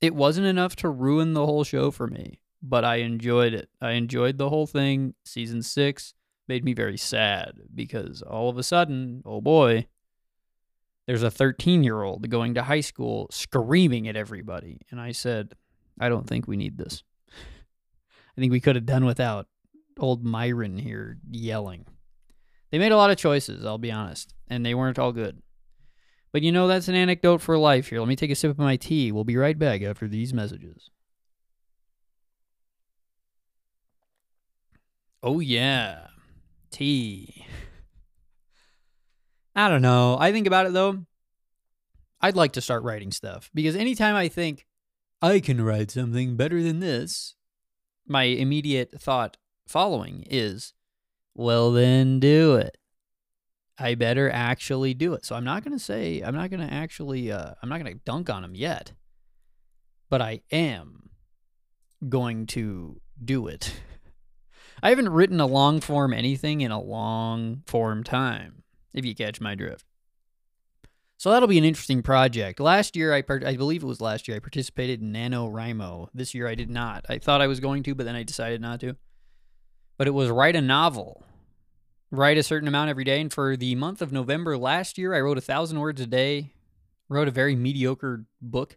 it 0.00 0.14
wasn't 0.14 0.46
enough 0.46 0.76
to 0.76 0.88
ruin 0.88 1.34
the 1.34 1.44
whole 1.44 1.64
show 1.64 1.90
for 1.90 2.06
me, 2.06 2.40
but 2.62 2.84
I 2.84 2.96
enjoyed 2.96 3.52
it. 3.52 3.68
I 3.80 3.92
enjoyed 3.92 4.38
the 4.38 4.48
whole 4.48 4.66
thing. 4.66 5.14
Season 5.24 5.62
six 5.62 6.14
made 6.46 6.64
me 6.64 6.72
very 6.72 6.96
sad 6.96 7.54
because 7.74 8.22
all 8.22 8.48
of 8.48 8.58
a 8.58 8.62
sudden, 8.62 9.22
oh 9.26 9.40
boy, 9.40 9.86
there's 11.06 11.22
a 11.22 11.30
13 11.30 11.82
year 11.82 12.02
old 12.02 12.28
going 12.28 12.54
to 12.54 12.62
high 12.62 12.80
school 12.80 13.28
screaming 13.30 14.08
at 14.08 14.16
everybody. 14.16 14.80
And 14.90 15.00
I 15.00 15.12
said, 15.12 15.54
I 16.00 16.08
don't 16.08 16.26
think 16.26 16.46
we 16.46 16.56
need 16.56 16.78
this. 16.78 17.02
I 18.36 18.40
think 18.40 18.52
we 18.52 18.60
could 18.60 18.76
have 18.76 18.86
done 18.86 19.04
without 19.04 19.46
old 19.98 20.24
Myron 20.24 20.78
here 20.78 21.18
yelling. 21.28 21.86
They 22.70 22.78
made 22.78 22.92
a 22.92 22.96
lot 22.96 23.10
of 23.10 23.16
choices, 23.16 23.64
I'll 23.64 23.78
be 23.78 23.90
honest, 23.90 24.34
and 24.48 24.64
they 24.64 24.74
weren't 24.74 24.98
all 24.98 25.12
good. 25.12 25.42
But 26.32 26.42
you 26.42 26.52
know, 26.52 26.68
that's 26.68 26.88
an 26.88 26.94
anecdote 26.94 27.40
for 27.40 27.56
life 27.56 27.88
here. 27.88 28.00
Let 28.00 28.08
me 28.08 28.16
take 28.16 28.30
a 28.30 28.34
sip 28.34 28.50
of 28.50 28.58
my 28.58 28.76
tea. 28.76 29.12
We'll 29.12 29.24
be 29.24 29.36
right 29.36 29.58
back 29.58 29.82
after 29.82 30.06
these 30.06 30.34
messages. 30.34 30.90
Oh, 35.22 35.40
yeah. 35.40 36.08
Tea. 36.70 37.46
I 39.56 39.68
don't 39.68 39.82
know. 39.82 40.16
I 40.20 40.30
think 40.30 40.46
about 40.46 40.66
it 40.66 40.72
though. 40.72 41.04
I'd 42.20 42.36
like 42.36 42.52
to 42.52 42.60
start 42.60 42.84
writing 42.84 43.10
stuff 43.10 43.50
because 43.54 43.74
anytime 43.74 44.14
I 44.14 44.28
think 44.28 44.66
I 45.20 45.40
can 45.40 45.60
write 45.60 45.90
something 45.90 46.36
better 46.36 46.62
than 46.62 46.80
this, 46.80 47.34
my 48.06 48.24
immediate 48.24 49.00
thought 49.00 49.36
following 49.66 50.24
is, 50.30 50.74
well, 51.34 51.72
then 51.72 52.20
do 52.20 52.54
it. 52.54 52.77
I 53.78 53.94
better 53.94 54.30
actually 54.30 54.94
do 54.94 55.14
it. 55.14 55.24
So 55.24 55.36
I'm 55.36 55.44
not 55.44 55.62
going 55.64 55.76
to 55.76 55.82
say, 55.82 56.20
I'm 56.20 56.34
not 56.34 56.50
going 56.50 56.66
to 56.66 56.72
actually, 56.72 57.30
uh, 57.30 57.52
I'm 57.62 57.68
not 57.68 57.80
going 57.80 57.92
to 57.92 58.00
dunk 58.04 58.28
on 58.28 58.42
him 58.42 58.54
yet, 58.54 58.92
but 60.10 60.20
I 60.20 60.40
am 60.50 61.10
going 62.08 62.46
to 62.46 63.00
do 63.24 63.46
it. 63.46 63.80
I 64.82 64.90
haven't 64.90 65.08
written 65.08 65.40
a 65.40 65.46
long 65.46 65.80
form 65.80 66.12
anything 66.12 66.60
in 66.60 66.70
a 66.70 66.80
long 66.80 67.62
form 67.66 68.04
time, 68.04 68.62
if 68.92 69.04
you 69.04 69.14
catch 69.14 69.40
my 69.40 69.54
drift. 69.54 69.84
So 71.16 71.30
that'll 71.30 71.48
be 71.48 71.58
an 71.58 71.64
interesting 71.64 72.02
project. 72.02 72.60
Last 72.60 72.94
year, 72.94 73.12
I 73.12 73.22
part- 73.22 73.44
I 73.44 73.56
believe 73.56 73.82
it 73.82 73.86
was 73.86 74.00
last 74.00 74.28
year, 74.28 74.36
I 74.36 74.40
participated 74.40 75.02
in 75.02 75.12
NaNoWriMo. 75.12 76.08
This 76.14 76.32
year, 76.32 76.46
I 76.46 76.54
did 76.54 76.70
not. 76.70 77.06
I 77.08 77.18
thought 77.18 77.40
I 77.40 77.48
was 77.48 77.58
going 77.58 77.82
to, 77.84 77.94
but 77.96 78.06
then 78.06 78.14
I 78.14 78.22
decided 78.22 78.60
not 78.60 78.78
to. 78.80 78.94
But 79.96 80.06
it 80.06 80.12
was 80.12 80.30
write 80.30 80.54
a 80.54 80.60
novel 80.60 81.24
write 82.10 82.38
a 82.38 82.42
certain 82.42 82.68
amount 82.68 82.90
every 82.90 83.04
day. 83.04 83.20
And 83.20 83.32
for 83.32 83.56
the 83.56 83.74
month 83.74 84.02
of 84.02 84.12
November 84.12 84.56
last 84.56 84.98
year, 84.98 85.14
I 85.14 85.20
wrote 85.20 85.38
a 85.38 85.42
thousand 85.42 85.80
words 85.80 86.00
a 86.00 86.06
day, 86.06 86.52
wrote 87.08 87.28
a 87.28 87.32
very 87.32 87.56
mediocre 87.56 88.24
book, 88.40 88.76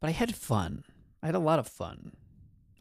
but 0.00 0.08
I 0.08 0.12
had 0.12 0.34
fun. 0.34 0.84
I 1.22 1.26
had 1.26 1.34
a 1.34 1.40
lot 1.40 1.58
of 1.58 1.68
fun. 1.68 2.12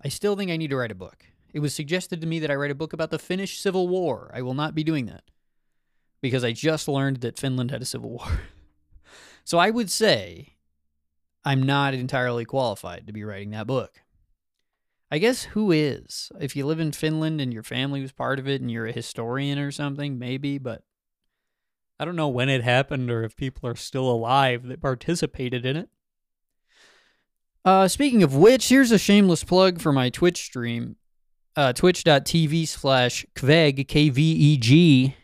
I 0.04 0.10
still 0.10 0.36
think 0.36 0.50
I 0.50 0.58
need 0.58 0.70
to 0.70 0.78
write 0.78 0.92
a 0.92 0.96
book. 0.96 1.26
It 1.54 1.60
was 1.60 1.74
suggested 1.74 2.22
to 2.22 2.28
me 2.28 2.40
that 2.40 2.52
I 2.52 2.56
write 2.56 2.72
a 2.72 2.76
book 2.76 2.94
about 2.94 3.10
the 3.10 3.20
Finnish 3.20 3.60
Civil 3.60 3.88
War. 3.88 4.32
I 4.34 4.42
will 4.42 4.54
not 4.54 4.76
be 4.76 4.84
doing 4.84 5.08
that 5.08 5.24
because 6.22 6.44
I 6.44 6.52
just 6.52 6.88
learned 6.88 7.18
that 7.18 7.40
Finland 7.40 7.72
had 7.72 7.82
a 7.82 7.86
civil 7.86 8.12
war. 8.12 8.42
so 9.44 9.58
I 9.58 9.70
would 9.70 9.90
say 9.90 10.56
I'm 11.44 11.64
not 11.64 11.94
entirely 11.94 12.46
qualified 12.46 13.08
to 13.08 13.14
be 13.14 13.24
writing 13.24 13.52
that 13.52 13.68
book. 13.68 14.02
I 15.12 15.18
guess 15.18 15.44
who 15.46 15.72
is? 15.72 16.32
If 16.40 16.56
you 16.56 16.66
live 16.66 16.80
in 16.80 16.92
Finland 16.92 17.42
and 17.42 17.52
your 17.52 17.64
family 17.64 18.02
was 18.02 18.12
part 18.12 18.38
of 18.38 18.48
it 18.48 18.62
and 18.62 18.70
you're 18.70 18.86
a 18.86 18.92
historian 18.92 19.58
or 19.58 19.72
something, 19.72 20.20
maybe, 20.20 20.60
but 20.60 20.84
I 22.00 22.06
don't 22.06 22.16
know 22.16 22.28
when 22.28 22.48
it 22.48 22.64
happened 22.64 23.10
or 23.10 23.24
if 23.24 23.36
people 23.36 23.68
are 23.68 23.76
still 23.76 24.10
alive 24.10 24.68
that 24.68 24.82
participated 24.82 25.66
in 25.66 25.76
it. 25.78 25.90
Uh, 27.66 27.88
speaking 27.88 28.24
of 28.24 28.36
which, 28.36 28.70
here's 28.70 28.92
a 28.92 28.98
shameless 28.98 29.44
plug 29.44 29.82
for 29.82 29.92
my 29.92 30.10
Twitch 30.10 30.44
stream. 30.44 30.96
Uh, 31.56 31.74
twitch.tv 31.74 32.68
slash 32.68 33.26
kveg, 33.36 33.88
K-V-E-G. 33.88 35.16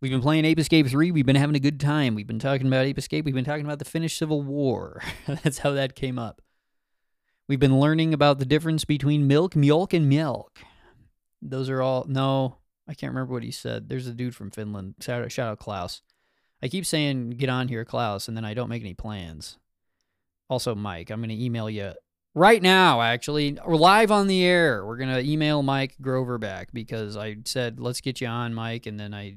We've 0.00 0.12
been 0.12 0.22
playing 0.22 0.44
Ape 0.44 0.60
Escape 0.60 0.86
3. 0.86 1.10
We've 1.10 1.26
been 1.26 1.36
having 1.36 1.56
a 1.56 1.60
good 1.60 1.80
time. 1.80 2.14
We've 2.14 2.26
been 2.26 2.38
talking 2.38 2.68
about 2.68 2.86
Ape 2.86 2.98
Escape. 2.98 3.24
We've 3.24 3.34
been 3.34 3.44
talking 3.44 3.64
about 3.64 3.80
the 3.80 3.84
Finnish 3.84 4.16
Civil 4.16 4.42
War. 4.42 5.02
That's 5.26 5.58
how 5.58 5.72
that 5.72 5.96
came 5.96 6.18
up. 6.18 6.40
We've 7.48 7.58
been 7.58 7.80
learning 7.80 8.12
about 8.12 8.38
the 8.38 8.44
difference 8.44 8.84
between 8.84 9.26
milk, 9.26 9.56
milk, 9.56 9.94
and 9.94 10.06
milk. 10.06 10.58
Those 11.40 11.70
are 11.70 11.80
all. 11.80 12.04
No, 12.06 12.58
I 12.86 12.92
can't 12.92 13.10
remember 13.10 13.32
what 13.32 13.42
he 13.42 13.50
said. 13.50 13.88
There's 13.88 14.06
a 14.06 14.12
dude 14.12 14.36
from 14.36 14.50
Finland. 14.50 14.96
Shout 15.00 15.22
out, 15.22 15.32
shout 15.32 15.48
out 15.48 15.58
Klaus. 15.58 16.02
I 16.62 16.68
keep 16.68 16.84
saying 16.84 17.30
get 17.30 17.48
on 17.48 17.68
here, 17.68 17.86
Klaus, 17.86 18.28
and 18.28 18.36
then 18.36 18.44
I 18.44 18.52
don't 18.52 18.68
make 18.68 18.82
any 18.82 18.92
plans. 18.92 19.56
Also, 20.50 20.74
Mike, 20.74 21.10
I'm 21.10 21.20
going 21.20 21.30
to 21.30 21.42
email 21.42 21.70
you 21.70 21.92
right 22.34 22.60
now, 22.60 23.00
actually. 23.00 23.56
We're 23.64 23.76
live 23.76 24.10
on 24.10 24.26
the 24.26 24.44
air. 24.44 24.84
We're 24.84 24.98
going 24.98 25.14
to 25.14 25.30
email 25.30 25.62
Mike 25.62 25.94
Grover 26.02 26.36
back 26.36 26.68
because 26.74 27.16
I 27.16 27.36
said, 27.46 27.80
let's 27.80 28.02
get 28.02 28.20
you 28.20 28.26
on, 28.26 28.52
Mike. 28.52 28.86
And 28.86 29.00
then 29.00 29.14
I. 29.14 29.36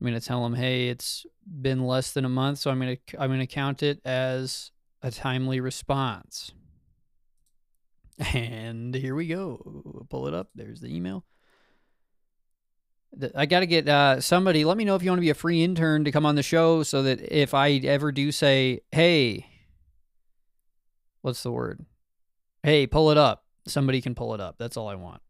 I'm 0.00 0.06
going 0.06 0.18
to 0.18 0.24
tell 0.24 0.46
him, 0.46 0.54
hey, 0.54 0.90
it's 0.90 1.26
been 1.44 1.84
less 1.84 2.12
than 2.12 2.24
a 2.24 2.28
month, 2.28 2.58
so 2.58 2.70
I'm 2.70 2.80
to 2.80 2.96
I'm 3.18 3.36
to 3.36 3.46
count 3.48 3.82
it 3.82 4.00
as 4.04 4.70
a 5.02 5.10
timely 5.10 5.58
response. 5.58 6.52
And 8.34 8.94
here 8.94 9.14
we 9.14 9.28
go. 9.28 10.06
Pull 10.10 10.26
it 10.26 10.34
up. 10.34 10.48
There's 10.54 10.80
the 10.80 10.94
email. 10.94 11.24
I 13.34 13.46
got 13.46 13.60
to 13.60 13.66
get 13.66 13.88
uh, 13.88 14.20
somebody. 14.20 14.64
Let 14.64 14.76
me 14.76 14.84
know 14.84 14.94
if 14.94 15.02
you 15.02 15.10
want 15.10 15.18
to 15.18 15.22
be 15.22 15.30
a 15.30 15.34
free 15.34 15.62
intern 15.62 16.04
to 16.04 16.12
come 16.12 16.26
on 16.26 16.34
the 16.34 16.42
show 16.42 16.82
so 16.82 17.02
that 17.04 17.20
if 17.20 17.54
I 17.54 17.72
ever 17.72 18.12
do 18.12 18.30
say, 18.30 18.80
hey, 18.92 19.46
what's 21.22 21.42
the 21.42 21.52
word? 21.52 21.84
Hey, 22.62 22.86
pull 22.86 23.10
it 23.10 23.16
up. 23.16 23.44
Somebody 23.66 24.00
can 24.00 24.14
pull 24.14 24.34
it 24.34 24.40
up. 24.40 24.56
That's 24.58 24.76
all 24.76 24.88
I 24.88 24.94
want. 24.94 25.22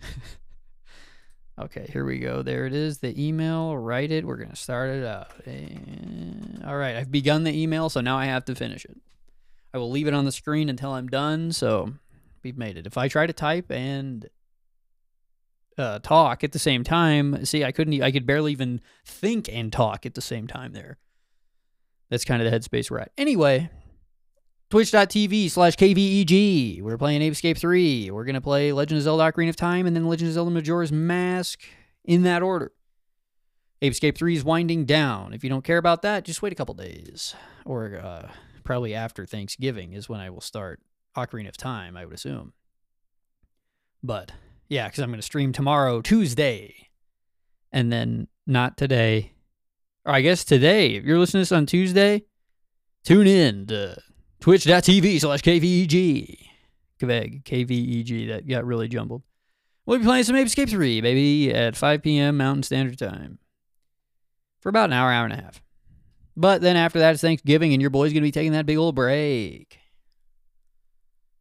okay, 1.60 1.88
here 1.92 2.04
we 2.04 2.18
go. 2.18 2.42
There 2.42 2.66
it 2.66 2.72
is. 2.72 2.98
The 2.98 3.22
email. 3.22 3.76
Write 3.76 4.10
it. 4.10 4.24
We're 4.24 4.36
going 4.36 4.50
to 4.50 4.56
start 4.56 4.90
it 4.90 5.04
out. 5.04 5.30
And, 5.46 6.62
all 6.66 6.76
right. 6.76 6.96
I've 6.96 7.12
begun 7.12 7.44
the 7.44 7.60
email, 7.60 7.90
so 7.90 8.00
now 8.00 8.16
I 8.16 8.26
have 8.26 8.44
to 8.46 8.54
finish 8.54 8.84
it. 8.84 8.96
I 9.72 9.78
will 9.78 9.90
leave 9.90 10.06
it 10.06 10.14
on 10.14 10.24
the 10.24 10.32
screen 10.32 10.68
until 10.68 10.92
I'm 10.92 11.08
done. 11.08 11.52
So 11.52 11.94
we've 12.42 12.56
made 12.56 12.76
it. 12.76 12.86
If 12.86 12.96
I 12.96 13.08
try 13.08 13.26
to 13.26 13.32
type 13.32 13.70
and 13.70 14.28
uh, 15.76 15.98
talk 16.00 16.42
at 16.42 16.52
the 16.52 16.58
same 16.58 16.84
time, 16.84 17.44
see, 17.44 17.64
I 17.64 17.72
couldn't. 17.72 18.02
I 18.02 18.10
could 18.10 18.26
barely 18.26 18.52
even 18.52 18.80
think 19.04 19.48
and 19.50 19.72
talk 19.72 20.06
at 20.06 20.14
the 20.14 20.20
same 20.20 20.46
time. 20.46 20.72
There. 20.72 20.98
That's 22.10 22.24
kind 22.24 22.42
of 22.42 22.50
the 22.50 22.58
headspace 22.58 22.90
we're 22.90 23.00
at. 23.00 23.12
Anyway, 23.18 23.70
twitch.tv 24.70 25.50
slash 25.50 25.76
kveg. 25.76 26.82
We're 26.82 26.98
playing 26.98 27.20
Ape 27.22 27.32
Escape 27.32 27.58
3. 27.58 28.10
We're 28.10 28.24
gonna 28.24 28.40
play 28.40 28.72
Legend 28.72 28.98
of 28.98 29.04
Zelda: 29.04 29.30
Ocarina 29.30 29.50
of 29.50 29.56
Time 29.56 29.86
and 29.86 29.94
then 29.94 30.06
Legend 30.06 30.28
of 30.28 30.34
Zelda: 30.34 30.50
Majora's 30.50 30.92
Mask 30.92 31.60
in 32.04 32.22
that 32.22 32.42
order. 32.42 32.72
Ape 33.82 33.92
Escape 33.92 34.16
3 34.18 34.34
is 34.34 34.42
winding 34.42 34.86
down. 34.86 35.32
If 35.32 35.44
you 35.44 35.50
don't 35.50 35.62
care 35.62 35.78
about 35.78 36.02
that, 36.02 36.24
just 36.24 36.42
wait 36.42 36.52
a 36.52 36.56
couple 36.56 36.74
days 36.74 37.34
or. 37.64 38.00
Uh, 38.02 38.28
probably 38.68 38.94
after 38.94 39.24
Thanksgiving 39.24 39.94
is 39.94 40.10
when 40.10 40.20
I 40.20 40.28
will 40.28 40.42
start 40.42 40.78
Ocarina 41.16 41.48
of 41.48 41.56
Time, 41.56 41.96
I 41.96 42.04
would 42.04 42.12
assume. 42.12 42.52
But 44.02 44.32
yeah, 44.68 44.86
because 44.86 44.98
I'm 44.98 45.08
going 45.08 45.18
to 45.18 45.22
stream 45.22 45.54
tomorrow, 45.54 46.02
Tuesday, 46.02 46.90
and 47.72 47.90
then 47.90 48.28
not 48.46 48.76
today. 48.76 49.32
Or 50.04 50.12
I 50.12 50.20
guess 50.20 50.44
today. 50.44 50.96
If 50.96 51.04
you're 51.04 51.18
listening 51.18 51.44
to 51.44 51.48
this 51.48 51.56
on 51.56 51.64
Tuesday, 51.64 52.24
tune 53.04 53.26
in 53.26 53.64
to 53.68 53.96
twitch.tv 54.40 55.18
slash 55.18 55.40
KVEG. 55.40 56.36
Kveg, 57.00 57.44
KVEG. 57.44 58.28
That 58.28 58.46
got 58.46 58.66
really 58.66 58.88
jumbled. 58.88 59.22
We'll 59.86 59.98
be 59.98 60.04
playing 60.04 60.24
some 60.24 60.36
Ape 60.36 60.46
Escape 60.46 60.68
3, 60.68 61.00
baby, 61.00 61.54
at 61.54 61.74
5 61.74 62.02
p.m. 62.02 62.36
Mountain 62.36 62.64
Standard 62.64 62.98
Time. 62.98 63.38
For 64.60 64.68
about 64.68 64.90
an 64.90 64.92
hour, 64.92 65.10
hour 65.10 65.24
and 65.24 65.32
a 65.32 65.36
half. 65.36 65.62
But 66.38 66.60
then 66.60 66.76
after 66.76 67.00
that, 67.00 67.14
it's 67.14 67.20
Thanksgiving, 67.20 67.72
and 67.72 67.80
your 67.80 67.90
boy's 67.90 68.12
going 68.12 68.22
to 68.22 68.28
be 68.28 68.30
taking 68.30 68.52
that 68.52 68.64
big 68.64 68.76
old 68.76 68.94
break, 68.94 69.80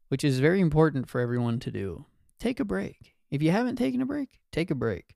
which 0.07 0.23
is 0.23 0.39
very 0.39 0.59
important 0.59 1.07
for 1.07 1.21
everyone 1.21 1.59
to 1.59 1.71
do. 1.71 2.05
Take 2.39 2.59
a 2.59 2.65
break. 2.65 3.13
If 3.29 3.43
you 3.43 3.51
haven't 3.51 3.75
taken 3.75 4.01
a 4.01 4.07
break, 4.07 4.39
take 4.51 4.71
a 4.71 4.75
break. 4.75 5.15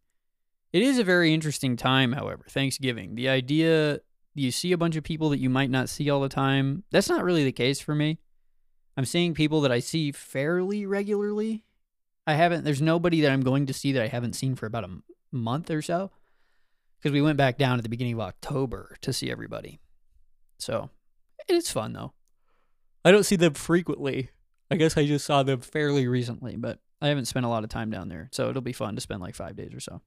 It 0.71 0.83
is 0.83 0.99
a 0.99 1.03
very 1.03 1.33
interesting 1.33 1.77
time, 1.77 2.11
however, 2.11 2.45
Thanksgiving. 2.47 3.15
The 3.15 3.27
idea 3.27 4.01
you 4.35 4.51
see 4.51 4.71
a 4.71 4.77
bunch 4.77 4.97
of 4.97 5.03
people 5.03 5.29
that 5.29 5.39
you 5.39 5.49
might 5.49 5.71
not 5.71 5.89
see 5.89 6.11
all 6.11 6.21
the 6.21 6.29
time. 6.29 6.83
That's 6.91 7.09
not 7.09 7.23
really 7.23 7.43
the 7.43 7.51
case 7.51 7.79
for 7.79 7.95
me. 7.95 8.19
I'm 8.95 9.05
seeing 9.05 9.33
people 9.33 9.61
that 9.61 9.71
I 9.71 9.79
see 9.79 10.11
fairly 10.11 10.85
regularly. 10.85 11.65
I 12.27 12.35
haven't, 12.35 12.65
there's 12.65 12.83
nobody 12.83 13.21
that 13.21 13.31
I'm 13.31 13.41
going 13.41 13.65
to 13.65 13.73
see 13.73 13.93
that 13.93 14.03
I 14.03 14.09
haven't 14.09 14.33
seen 14.33 14.53
for 14.53 14.67
about 14.67 14.83
a 14.83 15.01
month 15.31 15.71
or 15.71 15.81
so 15.81 16.11
because 17.01 17.13
we 17.13 17.21
went 17.21 17.37
back 17.37 17.57
down 17.57 17.77
at 17.77 17.83
the 17.83 17.89
beginning 17.89 18.13
of 18.13 18.19
October 18.19 18.95
to 19.01 19.11
see 19.11 19.31
everybody. 19.31 19.79
So 20.59 20.89
it's 21.47 21.71
fun 21.71 21.93
though. 21.93 22.13
I 23.03 23.11
don't 23.11 23.25
see 23.25 23.35
them 23.35 23.55
frequently. 23.55 24.29
I 24.69 24.75
guess 24.75 24.95
I 24.95 25.05
just 25.05 25.25
saw 25.25 25.41
them 25.43 25.61
fairly 25.61 26.07
recently, 26.07 26.55
but 26.55 26.79
I 27.01 27.07
haven't 27.07 27.25
spent 27.25 27.45
a 27.45 27.49
lot 27.49 27.63
of 27.63 27.69
time 27.69 27.89
down 27.89 28.09
there. 28.09 28.29
So 28.31 28.49
it'll 28.49 28.61
be 28.61 28.73
fun 28.73 28.95
to 28.95 29.01
spend 29.01 29.21
like 29.21 29.35
five 29.35 29.55
days 29.55 29.73
or 29.73 29.79
so. 29.79 30.01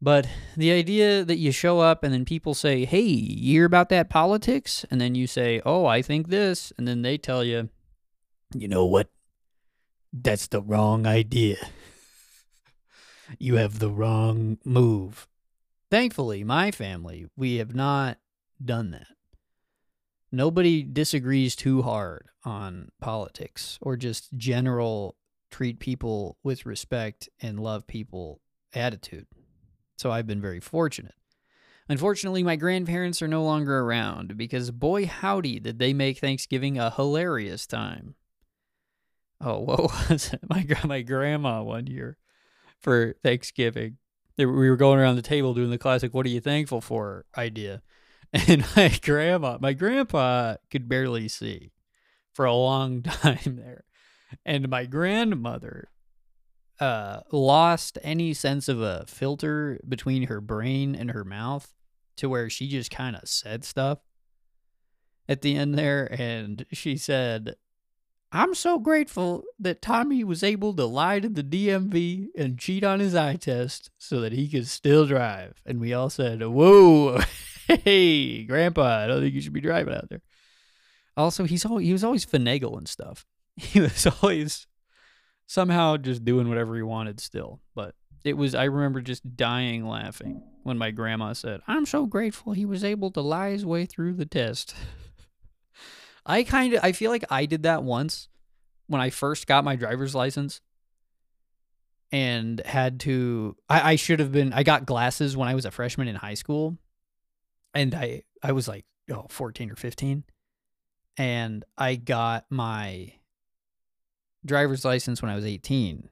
But 0.00 0.28
the 0.56 0.72
idea 0.72 1.24
that 1.24 1.38
you 1.38 1.52
show 1.52 1.80
up 1.80 2.04
and 2.04 2.14
then 2.14 2.24
people 2.24 2.54
say, 2.54 2.84
hey, 2.84 3.00
you 3.00 3.52
hear 3.52 3.64
about 3.64 3.88
that 3.90 4.08
politics? 4.08 4.86
And 4.90 5.00
then 5.00 5.14
you 5.14 5.26
say, 5.26 5.60
oh, 5.66 5.86
I 5.86 6.02
think 6.02 6.28
this. 6.28 6.72
And 6.78 6.86
then 6.86 7.02
they 7.02 7.18
tell 7.18 7.42
you, 7.44 7.68
you 8.54 8.68
know 8.68 8.86
what? 8.86 9.08
That's 10.12 10.46
the 10.46 10.62
wrong 10.62 11.06
idea. 11.06 11.56
You 13.38 13.56
have 13.56 13.78
the 13.78 13.90
wrong 13.90 14.58
move. 14.64 15.28
Thankfully, 15.90 16.44
my 16.44 16.70
family, 16.70 17.26
we 17.36 17.56
have 17.56 17.74
not 17.74 18.18
done 18.62 18.90
that. 18.90 19.08
Nobody 20.30 20.82
disagrees 20.82 21.56
too 21.56 21.82
hard 21.82 22.28
on 22.44 22.90
politics 23.00 23.78
or 23.80 23.96
just 23.96 24.36
general 24.36 25.16
treat 25.50 25.78
people 25.78 26.36
with 26.42 26.66
respect 26.66 27.28
and 27.40 27.58
love 27.58 27.86
people 27.86 28.40
attitude. 28.74 29.26
So 29.96 30.10
I've 30.10 30.26
been 30.26 30.42
very 30.42 30.60
fortunate. 30.60 31.14
Unfortunately, 31.88 32.42
my 32.42 32.56
grandparents 32.56 33.22
are 33.22 33.28
no 33.28 33.42
longer 33.42 33.80
around 33.80 34.36
because 34.36 34.70
boy 34.70 35.06
howdy 35.06 35.58
did 35.58 35.78
they 35.78 35.94
make 35.94 36.18
Thanksgiving 36.18 36.78
a 36.78 36.90
hilarious 36.90 37.66
time. 37.66 38.14
Oh, 39.40 39.58
what 39.60 39.80
was 40.10 40.34
it? 40.34 40.40
My 40.48 40.66
my 40.84 41.00
grandma 41.00 41.62
one 41.62 41.86
year 41.86 42.18
for 42.80 43.14
Thanksgiving. 43.22 43.98
We 44.36 44.46
were 44.46 44.76
going 44.76 45.00
around 45.00 45.16
the 45.16 45.22
table 45.22 45.54
doing 45.54 45.70
the 45.70 45.78
classic 45.78 46.14
"What 46.14 46.26
are 46.26 46.30
you 46.30 46.40
thankful 46.40 46.80
for?" 46.80 47.24
idea, 47.36 47.82
and 48.32 48.64
my 48.76 48.96
grandma, 49.02 49.58
my 49.60 49.72
grandpa 49.72 50.56
could 50.70 50.88
barely 50.88 51.28
see 51.28 51.72
for 52.32 52.44
a 52.44 52.54
long 52.54 53.02
time 53.02 53.56
there, 53.56 53.84
and 54.44 54.68
my 54.68 54.86
grandmother 54.86 55.90
uh, 56.80 57.20
lost 57.32 57.98
any 58.02 58.32
sense 58.32 58.68
of 58.68 58.80
a 58.80 59.04
filter 59.06 59.80
between 59.88 60.24
her 60.24 60.40
brain 60.40 60.94
and 60.94 61.10
her 61.10 61.24
mouth 61.24 61.74
to 62.16 62.28
where 62.28 62.48
she 62.48 62.68
just 62.68 62.90
kind 62.90 63.16
of 63.16 63.28
said 63.28 63.64
stuff 63.64 63.98
at 65.28 65.42
the 65.42 65.56
end 65.56 65.76
there. 65.76 66.06
And 66.12 66.64
she 66.72 66.96
said, 66.96 67.56
I'm 68.30 68.54
so 68.54 68.78
grateful 68.78 69.44
that 69.58 69.80
Tommy 69.80 70.22
was 70.22 70.42
able 70.42 70.74
to 70.74 70.84
lie 70.84 71.18
to 71.20 71.30
the 71.30 71.42
DMV 71.42 72.28
and 72.36 72.58
cheat 72.58 72.84
on 72.84 73.00
his 73.00 73.14
eye 73.14 73.36
test 73.36 73.90
so 73.96 74.20
that 74.20 74.32
he 74.32 74.48
could 74.48 74.68
still 74.68 75.06
drive. 75.06 75.62
And 75.64 75.80
we 75.80 75.94
all 75.94 76.10
said, 76.10 76.42
Whoa, 76.42 77.20
hey, 77.68 78.44
Grandpa, 78.44 79.04
I 79.04 79.06
don't 79.06 79.22
think 79.22 79.34
you 79.34 79.40
should 79.40 79.54
be 79.54 79.62
driving 79.62 79.94
out 79.94 80.10
there. 80.10 80.20
Also, 81.16 81.44
he's 81.44 81.62
he 81.62 81.92
was 81.92 82.04
always 82.04 82.26
finagling 82.26 82.88
stuff. 82.88 83.26
He 83.56 83.80
was 83.80 84.06
always 84.06 84.68
somehow 85.48 85.96
just 85.96 86.24
doing 86.24 86.48
whatever 86.48 86.76
he 86.76 86.82
wanted 86.82 87.18
still. 87.18 87.60
But 87.74 87.96
it 88.24 88.34
was 88.34 88.54
I 88.54 88.64
remember 88.64 89.00
just 89.00 89.36
dying 89.36 89.84
laughing 89.84 90.42
when 90.62 90.78
my 90.78 90.92
grandma 90.92 91.32
said, 91.32 91.60
"I'm 91.66 91.86
so 91.86 92.06
grateful 92.06 92.52
he 92.52 92.66
was 92.66 92.84
able 92.84 93.10
to 93.12 93.20
lie 93.20 93.50
his 93.50 93.66
way 93.66 93.86
through 93.86 94.12
the 94.14 94.26
test." 94.26 94.76
I 96.28 96.44
kind 96.44 96.74
of 96.74 96.84
I 96.84 96.92
feel 96.92 97.10
like 97.10 97.24
I 97.30 97.46
did 97.46 97.62
that 97.62 97.82
once 97.82 98.28
when 98.86 99.00
I 99.00 99.10
first 99.10 99.46
got 99.46 99.64
my 99.64 99.76
driver's 99.76 100.14
license 100.14 100.60
and 102.12 102.60
had 102.64 103.00
to 103.00 103.56
I, 103.68 103.92
I 103.92 103.96
should 103.96 104.20
have 104.20 104.30
been 104.30 104.52
I 104.52 104.62
got 104.62 104.86
glasses 104.86 105.36
when 105.36 105.48
I 105.48 105.54
was 105.54 105.64
a 105.64 105.70
freshman 105.70 106.06
in 106.06 106.16
high 106.16 106.34
school 106.34 106.76
and 107.74 107.94
I 107.94 108.22
I 108.42 108.52
was 108.52 108.68
like 108.68 108.84
oh 109.10 109.26
14 109.30 109.70
or 109.70 109.76
15 109.76 110.24
and 111.16 111.64
I 111.76 111.96
got 111.96 112.44
my 112.50 113.14
driver's 114.44 114.84
license 114.84 115.20
when 115.20 115.30
I 115.30 115.34
was 115.34 115.44
18. 115.44 116.08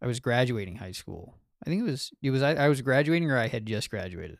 I 0.00 0.06
was 0.06 0.20
graduating 0.20 0.76
high 0.76 0.92
school. 0.92 1.38
I 1.64 1.70
think 1.70 1.80
it 1.80 1.90
was 1.90 2.12
it 2.22 2.30
was 2.30 2.42
I, 2.42 2.54
I 2.54 2.68
was 2.68 2.82
graduating 2.82 3.30
or 3.30 3.38
I 3.38 3.48
had 3.48 3.66
just 3.66 3.90
graduated. 3.90 4.38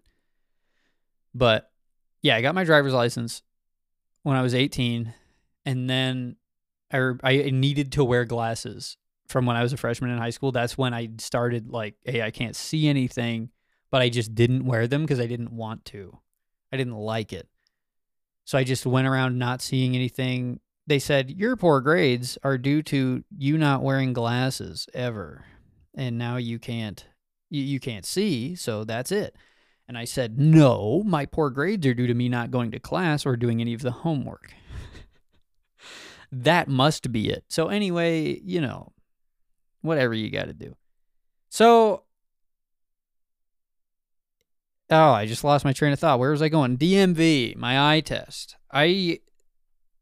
But 1.34 1.70
yeah, 2.22 2.36
I 2.36 2.42
got 2.42 2.54
my 2.54 2.64
driver's 2.64 2.94
license 2.94 3.42
when 4.26 4.36
I 4.36 4.42
was 4.42 4.54
18 4.54 5.14
and 5.64 5.88
then 5.88 6.34
I 6.92 7.14
I 7.22 7.50
needed 7.52 7.92
to 7.92 8.04
wear 8.04 8.24
glasses 8.24 8.96
from 9.28 9.46
when 9.46 9.56
I 9.56 9.62
was 9.62 9.72
a 9.72 9.76
freshman 9.76 10.10
in 10.10 10.18
high 10.18 10.30
school. 10.30 10.50
That's 10.50 10.76
when 10.76 10.92
I 10.92 11.10
started 11.18 11.70
like, 11.70 11.94
hey, 12.04 12.22
I 12.22 12.32
can't 12.32 12.56
see 12.56 12.88
anything, 12.88 13.50
but 13.90 14.02
I 14.02 14.08
just 14.08 14.34
didn't 14.34 14.66
wear 14.66 14.88
them 14.88 15.02
because 15.02 15.20
I 15.20 15.26
didn't 15.26 15.52
want 15.52 15.84
to. 15.86 16.18
I 16.72 16.76
didn't 16.76 16.96
like 16.96 17.32
it. 17.32 17.48
So 18.44 18.58
I 18.58 18.64
just 18.64 18.84
went 18.84 19.06
around 19.06 19.38
not 19.38 19.62
seeing 19.62 19.94
anything 19.94 20.58
they 20.88 20.98
said 20.98 21.30
your 21.30 21.56
poor 21.56 21.80
grades 21.80 22.36
are 22.42 22.58
due 22.58 22.82
to 22.82 23.24
you 23.36 23.58
not 23.58 23.82
wearing 23.82 24.12
glasses 24.12 24.88
ever 24.94 25.44
and 25.94 26.16
now 26.16 26.36
you 26.36 26.58
can't 26.58 27.06
you, 27.50 27.62
you 27.62 27.80
can't 27.80 28.06
see 28.06 28.54
so 28.54 28.84
that's 28.84 29.10
it 29.10 29.36
and 29.88 29.96
i 29.96 30.04
said 30.04 30.38
no 30.38 31.02
my 31.04 31.26
poor 31.26 31.50
grades 31.50 31.86
are 31.86 31.94
due 31.94 32.06
to 32.06 32.14
me 32.14 32.28
not 32.28 32.50
going 32.50 32.70
to 32.70 32.78
class 32.78 33.24
or 33.26 33.36
doing 33.36 33.60
any 33.60 33.74
of 33.74 33.82
the 33.82 33.90
homework. 33.90 34.52
That 36.32 36.66
must 36.66 37.12
be 37.12 37.28
it. 37.28 37.44
So 37.48 37.68
anyway 37.68 38.40
you 38.40 38.60
know 38.60 38.92
whatever 39.80 40.12
you 40.12 40.28
got 40.28 40.46
to 40.46 40.52
do. 40.52 40.74
So 41.48 42.02
oh 44.90 45.10
i 45.12 45.24
just 45.24 45.44
lost 45.44 45.64
my 45.64 45.72
train 45.72 45.92
of 45.92 46.00
thought. 46.00 46.18
Where 46.18 46.32
was 46.32 46.42
i 46.42 46.48
going? 46.48 46.76
Dmv 46.76 47.56
my 47.56 47.94
eye 47.94 48.00
test. 48.00 48.56
I 48.72 49.20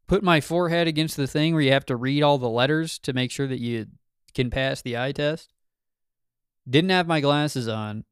put 0.07 0.23
my 0.23 0.41
forehead 0.41 0.87
against 0.87 1.17
the 1.17 1.27
thing 1.27 1.53
where 1.53 1.61
you 1.61 1.71
have 1.71 1.85
to 1.85 1.95
read 1.95 2.23
all 2.23 2.37
the 2.37 2.49
letters 2.49 2.99
to 2.99 3.13
make 3.13 3.31
sure 3.31 3.47
that 3.47 3.59
you 3.59 3.87
can 4.33 4.49
pass 4.49 4.81
the 4.81 4.97
eye 4.97 5.11
test. 5.11 5.53
Didn't 6.69 6.89
have 6.89 7.07
my 7.07 7.21
glasses 7.21 7.67
on. 7.67 8.03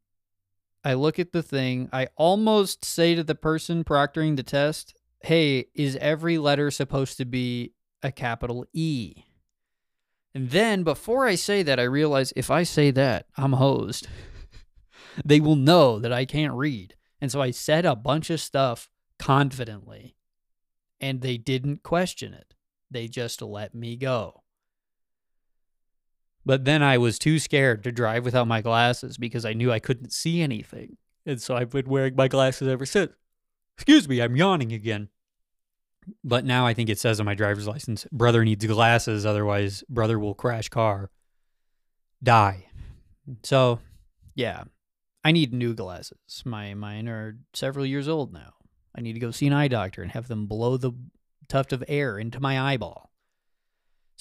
I 0.83 0.93
look 0.95 1.19
at 1.19 1.31
the 1.31 1.43
thing. 1.43 1.89
I 1.93 2.07
almost 2.15 2.83
say 2.83 3.15
to 3.15 3.23
the 3.23 3.35
person 3.35 3.83
proctoring 3.83 4.35
the 4.35 4.43
test, 4.43 4.95
Hey, 5.21 5.67
is 5.73 5.95
every 5.97 6.37
letter 6.37 6.69
supposed 6.69 7.17
to 7.17 7.25
be 7.25 7.73
a 8.01 8.11
capital 8.11 8.65
E? 8.73 9.23
And 10.35 10.49
then 10.49 10.83
before 10.83 11.27
I 11.27 11.35
say 11.35 11.63
that, 11.63 11.79
I 11.79 11.83
realize 11.83 12.33
if 12.35 12.51
I 12.51 12.63
say 12.63 12.91
that, 12.91 13.27
I'm 13.37 13.53
hosed. 13.53 14.07
they 15.25 15.39
will 15.39 15.55
know 15.55 15.99
that 15.99 16.11
I 16.11 16.25
can't 16.25 16.53
read. 16.53 16.95
And 17.21 17.31
so 17.31 17.41
I 17.41 17.51
said 17.51 17.85
a 17.85 17.95
bunch 17.95 18.29
of 18.29 18.41
stuff 18.41 18.89
confidently 19.17 20.15
and 20.99 21.21
they 21.21 21.37
didn't 21.37 21.83
question 21.83 22.33
it. 22.33 22.53
They 22.89 23.07
just 23.07 23.41
let 23.41 23.73
me 23.73 23.95
go. 23.95 24.42
But 26.45 26.65
then 26.65 26.83
I 26.83 26.97
was 26.97 27.19
too 27.19 27.39
scared 27.39 27.83
to 27.83 27.91
drive 27.91 28.25
without 28.25 28.47
my 28.47 28.61
glasses 28.61 29.17
because 29.17 29.45
I 29.45 29.53
knew 29.53 29.71
I 29.71 29.79
couldn't 29.79 30.11
see 30.11 30.41
anything. 30.41 30.97
And 31.25 31.41
so 31.41 31.55
I've 31.55 31.69
been 31.69 31.87
wearing 31.87 32.15
my 32.15 32.27
glasses 32.27 32.67
ever 32.67 32.85
since. 32.85 33.13
Excuse 33.77 34.09
me, 34.09 34.21
I'm 34.21 34.35
yawning 34.35 34.73
again. 34.73 35.09
But 36.23 36.43
now 36.43 36.65
I 36.65 36.73
think 36.73 36.89
it 36.89 36.99
says 36.99 37.19
on 37.19 37.25
my 37.25 37.33
driver's 37.33 37.67
license, 37.67 38.05
brother 38.11 38.43
needs 38.43 38.65
glasses, 38.65 39.25
otherwise, 39.25 39.83
brother 39.89 40.19
will 40.19 40.33
crash 40.33 40.67
car, 40.67 41.09
die. 42.21 42.67
So, 43.43 43.79
yeah, 44.35 44.63
I 45.23 45.31
need 45.31 45.53
new 45.53 45.73
glasses. 45.73 46.43
My 46.43 46.73
mine 46.73 47.07
are 47.07 47.37
several 47.53 47.85
years 47.85 48.09
old 48.09 48.33
now. 48.33 48.53
I 48.93 48.99
need 48.99 49.13
to 49.13 49.19
go 49.19 49.31
see 49.31 49.47
an 49.47 49.53
eye 49.53 49.69
doctor 49.69 50.01
and 50.01 50.11
have 50.11 50.27
them 50.27 50.45
blow 50.45 50.75
the 50.75 50.91
tuft 51.47 51.71
of 51.71 51.85
air 51.87 52.19
into 52.19 52.41
my 52.41 52.59
eyeball 52.59 53.12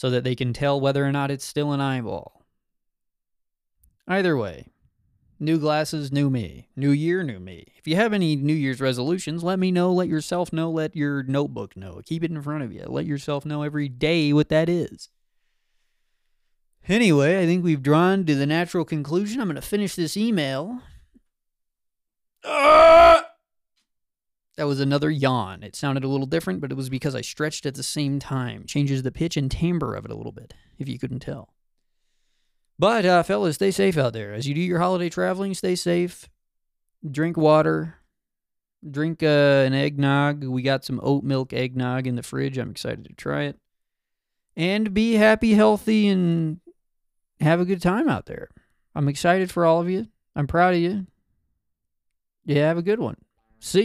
so 0.02 0.10
that 0.10 0.24
they 0.24 0.34
can 0.34 0.52
tell 0.52 0.80
whether 0.80 1.06
or 1.06 1.12
not 1.12 1.30
it's 1.30 1.44
still 1.44 1.70
an 1.70 1.80
eyeball. 1.80 2.44
Either 4.08 4.36
way, 4.36 4.66
new 5.38 5.60
glasses, 5.60 6.10
new 6.10 6.28
me. 6.28 6.66
New 6.74 6.90
year, 6.90 7.22
new 7.22 7.38
me. 7.38 7.68
If 7.76 7.86
you 7.86 7.94
have 7.94 8.12
any 8.12 8.34
New 8.34 8.52
Year's 8.52 8.80
resolutions, 8.80 9.44
let 9.44 9.60
me 9.60 9.70
know. 9.70 9.92
Let 9.92 10.08
yourself 10.08 10.52
know. 10.52 10.72
Let 10.72 10.96
your 10.96 11.22
notebook 11.22 11.76
know. 11.76 12.00
Keep 12.04 12.24
it 12.24 12.32
in 12.32 12.42
front 12.42 12.64
of 12.64 12.72
you. 12.72 12.84
Let 12.88 13.06
yourself 13.06 13.46
know 13.46 13.62
every 13.62 13.88
day 13.88 14.32
what 14.32 14.48
that 14.48 14.68
is. 14.68 15.08
Anyway, 16.88 17.40
I 17.40 17.46
think 17.46 17.62
we've 17.62 17.80
drawn 17.80 18.26
to 18.26 18.34
the 18.34 18.44
natural 18.44 18.84
conclusion. 18.84 19.40
I'm 19.40 19.46
going 19.46 19.54
to 19.54 19.62
finish 19.62 19.94
this 19.94 20.16
email. 20.16 20.80
Uh! 22.42 23.21
That 24.56 24.66
was 24.66 24.80
another 24.80 25.10
yawn. 25.10 25.62
It 25.62 25.74
sounded 25.74 26.04
a 26.04 26.08
little 26.08 26.26
different, 26.26 26.60
but 26.60 26.70
it 26.70 26.76
was 26.76 26.90
because 26.90 27.14
I 27.14 27.22
stretched 27.22 27.64
at 27.64 27.74
the 27.74 27.82
same 27.82 28.18
time. 28.18 28.66
Changes 28.66 29.02
the 29.02 29.10
pitch 29.10 29.36
and 29.36 29.50
timbre 29.50 29.94
of 29.94 30.04
it 30.04 30.10
a 30.10 30.14
little 30.14 30.32
bit, 30.32 30.52
if 30.78 30.88
you 30.88 30.98
couldn't 30.98 31.20
tell. 31.20 31.54
But, 32.78 33.06
uh, 33.06 33.22
fellas, 33.22 33.54
stay 33.54 33.70
safe 33.70 33.96
out 33.96 34.12
there. 34.12 34.34
As 34.34 34.46
you 34.46 34.54
do 34.54 34.60
your 34.60 34.78
holiday 34.78 35.08
traveling, 35.08 35.54
stay 35.54 35.74
safe. 35.74 36.28
Drink 37.08 37.36
water. 37.36 37.96
Drink 38.88 39.22
uh, 39.22 39.64
an 39.66 39.72
eggnog. 39.72 40.44
We 40.44 40.62
got 40.62 40.84
some 40.84 41.00
oat 41.02 41.24
milk 41.24 41.52
eggnog 41.52 42.06
in 42.06 42.16
the 42.16 42.22
fridge. 42.22 42.58
I'm 42.58 42.72
excited 42.72 43.04
to 43.04 43.14
try 43.14 43.44
it. 43.44 43.58
And 44.56 44.92
be 44.92 45.14
happy, 45.14 45.54
healthy, 45.54 46.08
and 46.08 46.60
have 47.40 47.60
a 47.60 47.64
good 47.64 47.80
time 47.80 48.08
out 48.08 48.26
there. 48.26 48.50
I'm 48.94 49.08
excited 49.08 49.50
for 49.50 49.64
all 49.64 49.80
of 49.80 49.88
you. 49.88 50.08
I'm 50.36 50.46
proud 50.46 50.74
of 50.74 50.80
you. 50.80 51.06
Yeah, 52.44 52.66
have 52.66 52.78
a 52.78 52.82
good 52.82 52.98
one. 52.98 53.16
See 53.60 53.84